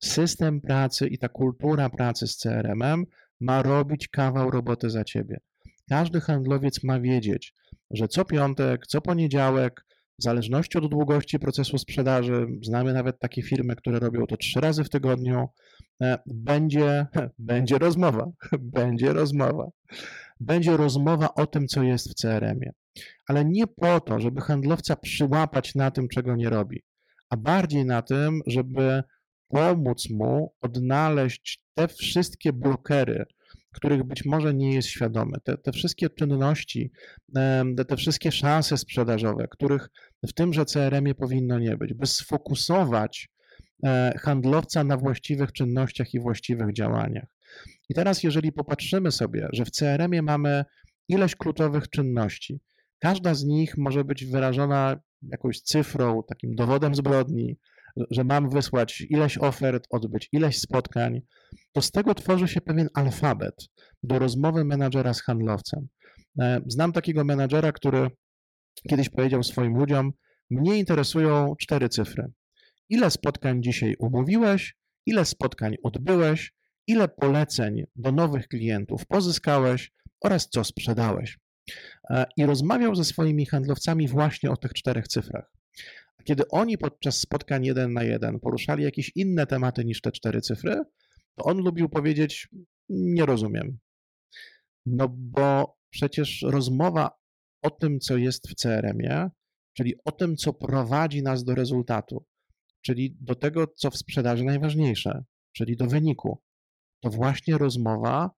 system 0.06 0.60
pracy 0.60 1.08
i 1.08 1.18
ta 1.18 1.28
kultura 1.28 1.90
pracy 1.90 2.26
z 2.26 2.36
CRM-em 2.36 3.04
ma 3.40 3.62
robić 3.62 4.08
kawał 4.08 4.50
roboty 4.50 4.90
za 4.90 5.04
ciebie. 5.04 5.40
Każdy 5.88 6.20
handlowiec 6.20 6.84
ma 6.84 7.00
wiedzieć, 7.00 7.54
że 7.90 8.08
co 8.08 8.24
piątek, 8.24 8.86
co 8.86 9.00
poniedziałek, 9.00 9.84
w 10.18 10.22
zależności 10.22 10.78
od 10.78 10.90
długości 10.90 11.38
procesu 11.38 11.78
sprzedaży, 11.78 12.46
znamy 12.62 12.92
nawet 12.92 13.18
takie 13.18 13.42
firmy, 13.42 13.76
które 13.76 13.98
robią 13.98 14.26
to 14.26 14.36
trzy 14.36 14.60
razy 14.60 14.84
w 14.84 14.88
tygodniu, 14.88 15.48
e, 16.02 16.18
będzie, 16.26 17.06
będzie 17.38 17.78
rozmowa, 17.78 18.30
będzie 18.78 19.12
rozmowa. 19.12 19.68
Będzie 20.40 20.76
rozmowa 20.76 21.34
o 21.34 21.46
tym, 21.46 21.66
co 21.66 21.82
jest 21.82 22.10
w 22.10 22.14
CRM-ie. 22.14 22.72
Ale 23.28 23.44
nie 23.44 23.66
po 23.66 24.00
to, 24.00 24.20
żeby 24.20 24.40
handlowca 24.40 24.96
przyłapać 24.96 25.74
na 25.74 25.90
tym, 25.90 26.08
czego 26.08 26.36
nie 26.36 26.50
robi, 26.50 26.82
a 27.30 27.36
bardziej 27.36 27.84
na 27.84 28.02
tym, 28.02 28.40
żeby 28.46 29.02
pomóc 29.54 30.10
mu 30.10 30.54
odnaleźć 30.60 31.62
te 31.74 31.88
wszystkie 31.88 32.52
blokery, 32.52 33.24
których 33.72 34.02
być 34.04 34.24
może 34.24 34.54
nie 34.54 34.74
jest 34.74 34.88
świadomy. 34.88 35.32
Te, 35.44 35.58
te 35.58 35.72
wszystkie 35.72 36.10
czynności, 36.10 36.92
te, 37.88 37.96
wszystkie 37.96 38.32
szanse 38.32 38.78
sprzedażowe, 38.78 39.48
których 39.50 39.88
w 40.26 40.32
tymże 40.32 40.64
CRM-ie 40.64 41.14
powinno 41.14 41.58
nie 41.58 41.76
być, 41.76 41.94
by 41.94 42.06
sfokusować 42.06 43.28
e, 43.84 44.14
handlowca 44.18 44.84
na 44.84 44.96
właściwych 44.96 45.52
czynnościach 45.52 46.14
i 46.14 46.20
właściwych 46.20 46.72
działaniach. 46.72 47.26
I 47.88 47.94
teraz, 47.94 48.22
jeżeli 48.22 48.52
popatrzymy 48.52 49.12
sobie, 49.12 49.48
że 49.52 49.64
w 49.64 49.70
CRM-ie 49.70 50.22
mamy 50.22 50.64
ileś 51.08 51.36
kluczowych 51.36 51.90
czynności, 51.90 52.60
każda 52.98 53.34
z 53.34 53.44
nich 53.44 53.78
może 53.78 54.04
być 54.04 54.24
wyrażona 54.24 55.00
jakąś 55.22 55.60
cyfrą, 55.60 56.22
takim 56.28 56.54
dowodem 56.54 56.94
zbrodni, 56.94 57.56
że 58.10 58.24
mam 58.24 58.50
wysłać 58.50 59.00
ileś 59.10 59.38
ofert, 59.38 59.86
odbyć 59.90 60.28
ileś 60.32 60.58
spotkań, 60.58 61.20
to 61.72 61.82
z 61.82 61.90
tego 61.90 62.14
tworzy 62.14 62.48
się 62.48 62.60
pewien 62.60 62.88
alfabet 62.94 63.54
do 64.02 64.18
rozmowy 64.18 64.64
menadżera 64.64 65.14
z 65.14 65.22
handlowcem. 65.22 65.88
E, 66.40 66.60
znam 66.66 66.92
takiego 66.92 67.24
menadżera, 67.24 67.72
który 67.72 68.10
kiedyś 68.88 69.08
powiedział 69.08 69.42
swoim 69.42 69.76
ludziom: 69.76 70.12
Mnie 70.50 70.78
interesują 70.78 71.54
cztery 71.58 71.88
cyfry. 71.88 72.32
Ile 72.88 73.10
spotkań 73.10 73.62
dzisiaj 73.62 73.96
umówiłeś, 73.98 74.76
ile 75.06 75.24
spotkań 75.24 75.74
odbyłeś, 75.82 76.52
ile 76.86 77.08
poleceń 77.08 77.84
do 77.96 78.12
nowych 78.12 78.48
klientów 78.48 79.06
pozyskałeś 79.06 79.92
oraz 80.20 80.48
co 80.48 80.64
sprzedałeś. 80.64 81.38
E, 82.10 82.26
I 82.36 82.46
rozmawiał 82.46 82.94
ze 82.94 83.04
swoimi 83.04 83.46
handlowcami 83.46 84.08
właśnie 84.08 84.50
o 84.50 84.56
tych 84.56 84.72
czterech 84.72 85.08
cyfrach. 85.08 85.52
Kiedy 86.24 86.48
oni 86.48 86.78
podczas 86.78 87.20
spotkań 87.20 87.64
jeden 87.64 87.92
na 87.92 88.02
jeden 88.02 88.40
poruszali 88.40 88.84
jakieś 88.84 89.12
inne 89.14 89.46
tematy 89.46 89.84
niż 89.84 90.00
te 90.00 90.12
cztery 90.12 90.40
cyfry, 90.40 90.80
to 91.34 91.44
on 91.44 91.58
lubił 91.58 91.88
powiedzieć: 91.88 92.48
Nie 92.88 93.26
rozumiem. 93.26 93.78
No 94.86 95.08
bo 95.08 95.76
przecież 95.90 96.42
rozmowa 96.42 97.10
o 97.62 97.70
tym, 97.70 98.00
co 98.00 98.16
jest 98.16 98.48
w 98.48 98.54
CRM-ie, 98.54 99.30
czyli 99.76 99.94
o 100.04 100.12
tym, 100.12 100.36
co 100.36 100.52
prowadzi 100.52 101.22
nas 101.22 101.44
do 101.44 101.54
rezultatu, 101.54 102.26
czyli 102.82 103.16
do 103.20 103.34
tego, 103.34 103.66
co 103.76 103.90
w 103.90 103.96
sprzedaży 103.96 104.44
najważniejsze, 104.44 105.24
czyli 105.52 105.76
do 105.76 105.86
wyniku, 105.86 106.42
to 107.02 107.10
właśnie 107.10 107.58
rozmowa 107.58 108.30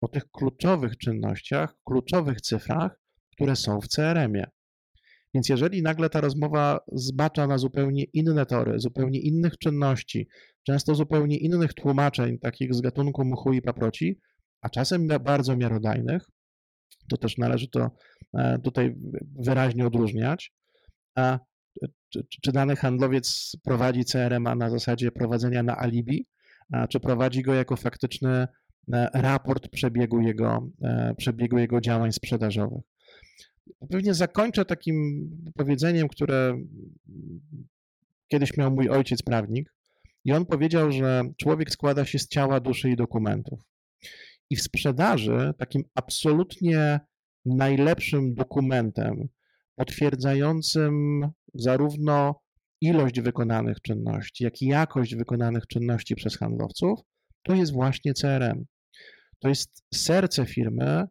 o 0.00 0.08
tych 0.08 0.30
kluczowych 0.30 0.98
czynnościach, 0.98 1.74
kluczowych 1.84 2.40
cyfrach, 2.40 3.00
które 3.32 3.56
są 3.56 3.80
w 3.80 3.88
CRM-ie. 3.88 4.50
Więc 5.34 5.48
jeżeli 5.48 5.82
nagle 5.82 6.10
ta 6.10 6.20
rozmowa 6.20 6.80
zbacza 6.92 7.46
na 7.46 7.58
zupełnie 7.58 8.04
inne 8.04 8.46
tory, 8.46 8.80
zupełnie 8.80 9.20
innych 9.20 9.58
czynności, 9.58 10.28
często 10.66 10.94
zupełnie 10.94 11.36
innych 11.36 11.74
tłumaczeń, 11.74 12.38
takich 12.38 12.74
z 12.74 12.80
gatunku 12.80 13.24
mchu 13.24 13.52
i 13.52 13.62
paproci, 13.62 14.20
a 14.62 14.68
czasem 14.68 15.06
bardzo 15.06 15.56
miarodajnych, 15.56 16.22
to 17.10 17.16
też 17.16 17.38
należy 17.38 17.68
to 17.68 17.90
e, 18.34 18.58
tutaj 18.58 18.94
wyraźnie 19.38 19.86
odróżniać. 19.86 20.52
Czy, 22.12 22.26
czy 22.42 22.52
dany 22.52 22.76
handlowiec 22.76 23.56
prowadzi 23.64 24.04
CRM 24.04 24.42
na 24.58 24.70
zasadzie 24.70 25.12
prowadzenia 25.12 25.62
na 25.62 25.76
alibi, 25.78 26.26
czy 26.88 27.00
prowadzi 27.00 27.42
go 27.42 27.54
jako 27.54 27.76
faktyczny 27.76 28.48
e, 28.92 29.08
raport 29.14 29.68
przebiegu 29.68 30.20
jego, 30.20 30.68
e, 30.82 31.14
przebiegu 31.18 31.58
jego 31.58 31.80
działań 31.80 32.12
sprzedażowych. 32.12 32.82
Pewnie 33.90 34.14
zakończę 34.14 34.64
takim 34.64 35.28
powiedzeniem, 35.54 36.08
które 36.08 36.58
kiedyś 38.28 38.56
miał 38.56 38.70
mój 38.70 38.88
ojciec 38.88 39.22
prawnik. 39.22 39.74
I 40.24 40.32
on 40.32 40.46
powiedział, 40.46 40.92
że 40.92 41.22
człowiek 41.36 41.70
składa 41.70 42.04
się 42.04 42.18
z 42.18 42.28
ciała, 42.28 42.60
duszy 42.60 42.90
i 42.90 42.96
dokumentów. 42.96 43.60
I 44.50 44.56
w 44.56 44.62
sprzedaży 44.62 45.52
takim 45.58 45.84
absolutnie 45.94 47.00
najlepszym 47.44 48.34
dokumentem 48.34 49.28
potwierdzającym 49.76 51.22
zarówno 51.54 52.40
ilość 52.80 53.20
wykonanych 53.20 53.80
czynności, 53.80 54.44
jak 54.44 54.62
i 54.62 54.66
jakość 54.66 55.14
wykonanych 55.14 55.66
czynności 55.66 56.14
przez 56.14 56.38
handlowców, 56.38 57.00
to 57.42 57.54
jest 57.54 57.72
właśnie 57.72 58.14
CRM. 58.14 58.64
To 59.38 59.48
jest 59.48 59.82
serce 59.94 60.46
firmy, 60.46 61.04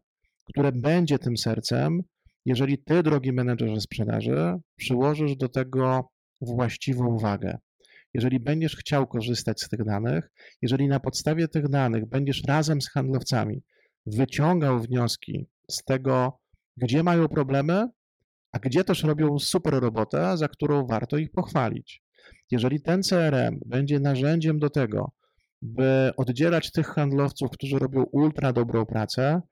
które 0.44 0.72
będzie 0.72 1.18
tym 1.18 1.36
sercem, 1.36 2.02
jeżeli 2.44 2.78
ty, 2.78 3.02
drogi 3.02 3.32
menedżerze 3.32 3.80
sprzedaży, 3.80 4.60
przyłożysz 4.76 5.36
do 5.36 5.48
tego 5.48 6.08
właściwą 6.40 7.18
wagę. 7.18 7.58
Jeżeli 8.14 8.40
będziesz 8.40 8.76
chciał 8.76 9.06
korzystać 9.06 9.60
z 9.60 9.68
tych 9.68 9.84
danych, 9.84 10.30
jeżeli 10.62 10.88
na 10.88 11.00
podstawie 11.00 11.48
tych 11.48 11.68
danych 11.68 12.06
będziesz 12.06 12.42
razem 12.44 12.82
z 12.82 12.90
handlowcami 12.90 13.62
wyciągał 14.06 14.80
wnioski 14.80 15.48
z 15.70 15.84
tego, 15.84 16.38
gdzie 16.76 17.02
mają 17.02 17.28
problemy, 17.28 17.88
a 18.52 18.58
gdzie 18.58 18.84
też 18.84 19.02
robią 19.02 19.38
super 19.38 19.74
robotę, 19.74 20.36
za 20.36 20.48
którą 20.48 20.86
warto 20.86 21.18
ich 21.18 21.30
pochwalić. 21.30 22.02
Jeżeli 22.50 22.80
ten 22.80 23.02
CRM 23.02 23.60
będzie 23.66 24.00
narzędziem 24.00 24.58
do 24.58 24.70
tego, 24.70 25.12
by 25.62 26.12
oddzielać 26.16 26.72
tych 26.72 26.86
handlowców, 26.86 27.50
którzy 27.50 27.78
robią 27.78 28.02
ultra 28.02 28.52
dobrą 28.52 28.86
pracę, 28.86 29.42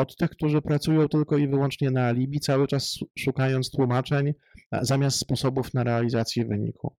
od 0.00 0.16
tych, 0.16 0.30
którzy 0.30 0.62
pracują 0.62 1.08
tylko 1.08 1.38
i 1.38 1.48
wyłącznie 1.48 1.90
na 1.90 2.06
alibi, 2.06 2.40
cały 2.40 2.66
czas 2.66 2.98
szukając 3.18 3.70
tłumaczeń 3.70 4.32
zamiast 4.82 5.18
sposobów 5.18 5.74
na 5.74 5.84
realizację 5.84 6.44
wyniku. 6.44 6.96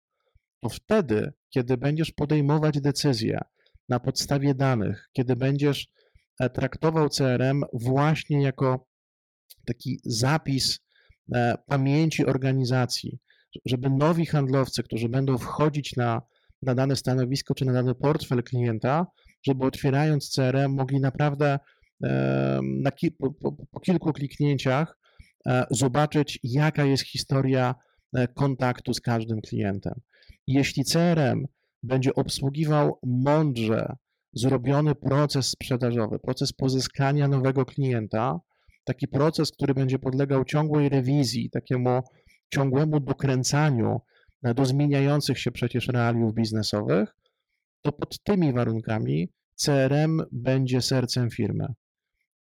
To 0.61 0.69
wtedy, 0.69 1.33
kiedy 1.51 1.77
będziesz 1.77 2.13
podejmować 2.13 2.81
decyzje 2.81 3.41
na 3.89 4.01
podstawie 4.01 4.55
danych, 4.55 5.09
kiedy 5.13 5.37
będziesz 5.37 5.89
e, 6.41 6.51
traktował 6.51 7.09
CRM 7.09 7.65
właśnie 7.73 8.43
jako 8.43 8.87
taki 9.67 10.01
zapis 10.05 10.79
e, 11.35 11.55
pamięci 11.67 12.27
organizacji, 12.27 13.19
żeby 13.67 13.91
nowi 13.91 14.27
handlowcy, 14.27 14.83
którzy 14.83 15.09
będą 15.09 15.39
wchodzić 15.39 15.97
na, 15.97 16.23
na 16.63 16.75
dane 16.75 16.97
stanowisko 16.97 17.55
czy 17.55 17.65
na 17.65 17.73
dany 17.73 17.95
portfel 17.95 18.43
klienta, 18.43 19.07
żeby 19.47 19.67
otwierając 19.67 20.31
CRM 20.31 20.73
mogli 20.73 21.01
naprawdę 21.01 21.59
na 22.63 22.91
ki 22.91 23.13
po, 23.13 23.33
po, 23.71 23.81
kilku 23.81 24.13
kliknięciach 24.13 24.99
e, 25.47 25.65
zobaczyć, 25.71 26.39
jaka 26.43 26.85
jest 26.85 27.05
historia 27.05 27.75
e, 28.15 28.29
kontaktu 28.29 28.95
z 28.95 29.01
każdym 29.01 29.41
klientem. 29.41 29.95
Jeśli 30.47 30.85
CRM 30.85 31.47
będzie 31.83 32.15
obsługiwał 32.15 32.99
mądrze 33.03 33.97
zrobiony 34.33 34.95
proces 34.95 35.47
sprzedażowy, 35.47 36.19
proces 36.19 36.53
pozyskania 36.53 37.29
nowego 37.29 37.65
klienta, 37.65 38.41
taki 38.85 39.09
proces, 39.09 39.53
który 39.53 39.75
będzie 39.75 39.99
podlegał 39.99 40.45
ciągłej 40.45 40.89
rewizji, 40.89 41.51
takiemu 41.51 42.01
ciągłemu 42.55 43.01
dokręcaniu 43.01 44.01
do 44.43 44.65
zmieniających 44.65 45.39
się 45.39 45.51
przecież 45.51 45.89
realiów 45.89 46.35
biznesowych, 46.35 47.17
to 47.83 47.93
pod 47.93 48.23
tymi 48.23 48.53
warunkami 48.53 49.29
CRM 49.55 50.23
będzie 50.33 50.83
sercem 50.83 51.31
firmy. 51.31 51.67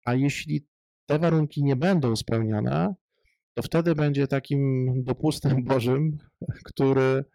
A 0.08 0.16
jeśli 0.16 0.68
te 1.06 1.20
warunki 1.20 1.64
nie 1.64 1.76
będą 1.76 2.16
spełnione, 2.16 2.96
to 3.54 3.62
wtedy 3.64 3.96
będzie 3.96 4.28
takim 4.28 4.92
dopustem 5.04 5.64
Bożym, 5.70 6.18
który 6.66 7.26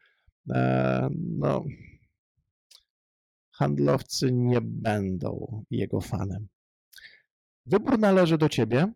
e, 0.54 1.08
no, 1.12 1.64
handlowcy 3.54 4.32
nie 4.32 4.60
będą 4.60 5.62
jego 5.70 6.00
fanem. 6.00 6.48
Wybór 7.66 7.98
należy 7.98 8.38
do 8.38 8.48
ciebie. 8.48 8.92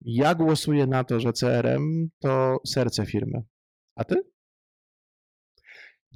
Ja 0.00 0.34
głosuję 0.34 0.86
na 0.86 1.04
to, 1.04 1.20
że 1.20 1.32
CRM 1.32 2.08
to 2.18 2.56
serce 2.66 3.06
firmy. 3.06 3.42
A 3.96 4.04
ty? 4.04 4.33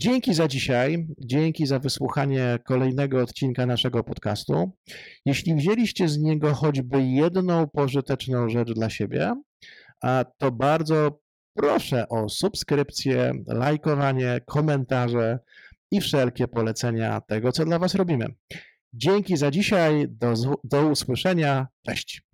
Dzięki 0.00 0.34
za 0.34 0.48
dzisiaj, 0.48 1.06
dzięki 1.18 1.66
za 1.66 1.78
wysłuchanie 1.78 2.58
kolejnego 2.64 3.22
odcinka 3.22 3.66
naszego 3.66 4.04
podcastu. 4.04 4.70
Jeśli 5.24 5.54
wzięliście 5.54 6.08
z 6.08 6.18
niego 6.18 6.54
choćby 6.54 7.02
jedną 7.02 7.68
pożyteczną 7.68 8.48
rzecz 8.48 8.72
dla 8.72 8.90
siebie, 8.90 9.34
to 10.38 10.52
bardzo 10.52 11.20
proszę 11.54 12.08
o 12.08 12.28
subskrypcję, 12.28 13.32
lajkowanie, 13.46 14.40
komentarze 14.46 15.38
i 15.90 16.00
wszelkie 16.00 16.48
polecenia 16.48 17.20
tego, 17.20 17.52
co 17.52 17.64
dla 17.64 17.78
Was 17.78 17.94
robimy. 17.94 18.26
Dzięki 18.92 19.36
za 19.36 19.50
dzisiaj, 19.50 20.06
do, 20.08 20.34
do 20.64 20.86
usłyszenia, 20.86 21.66
cześć. 21.86 22.27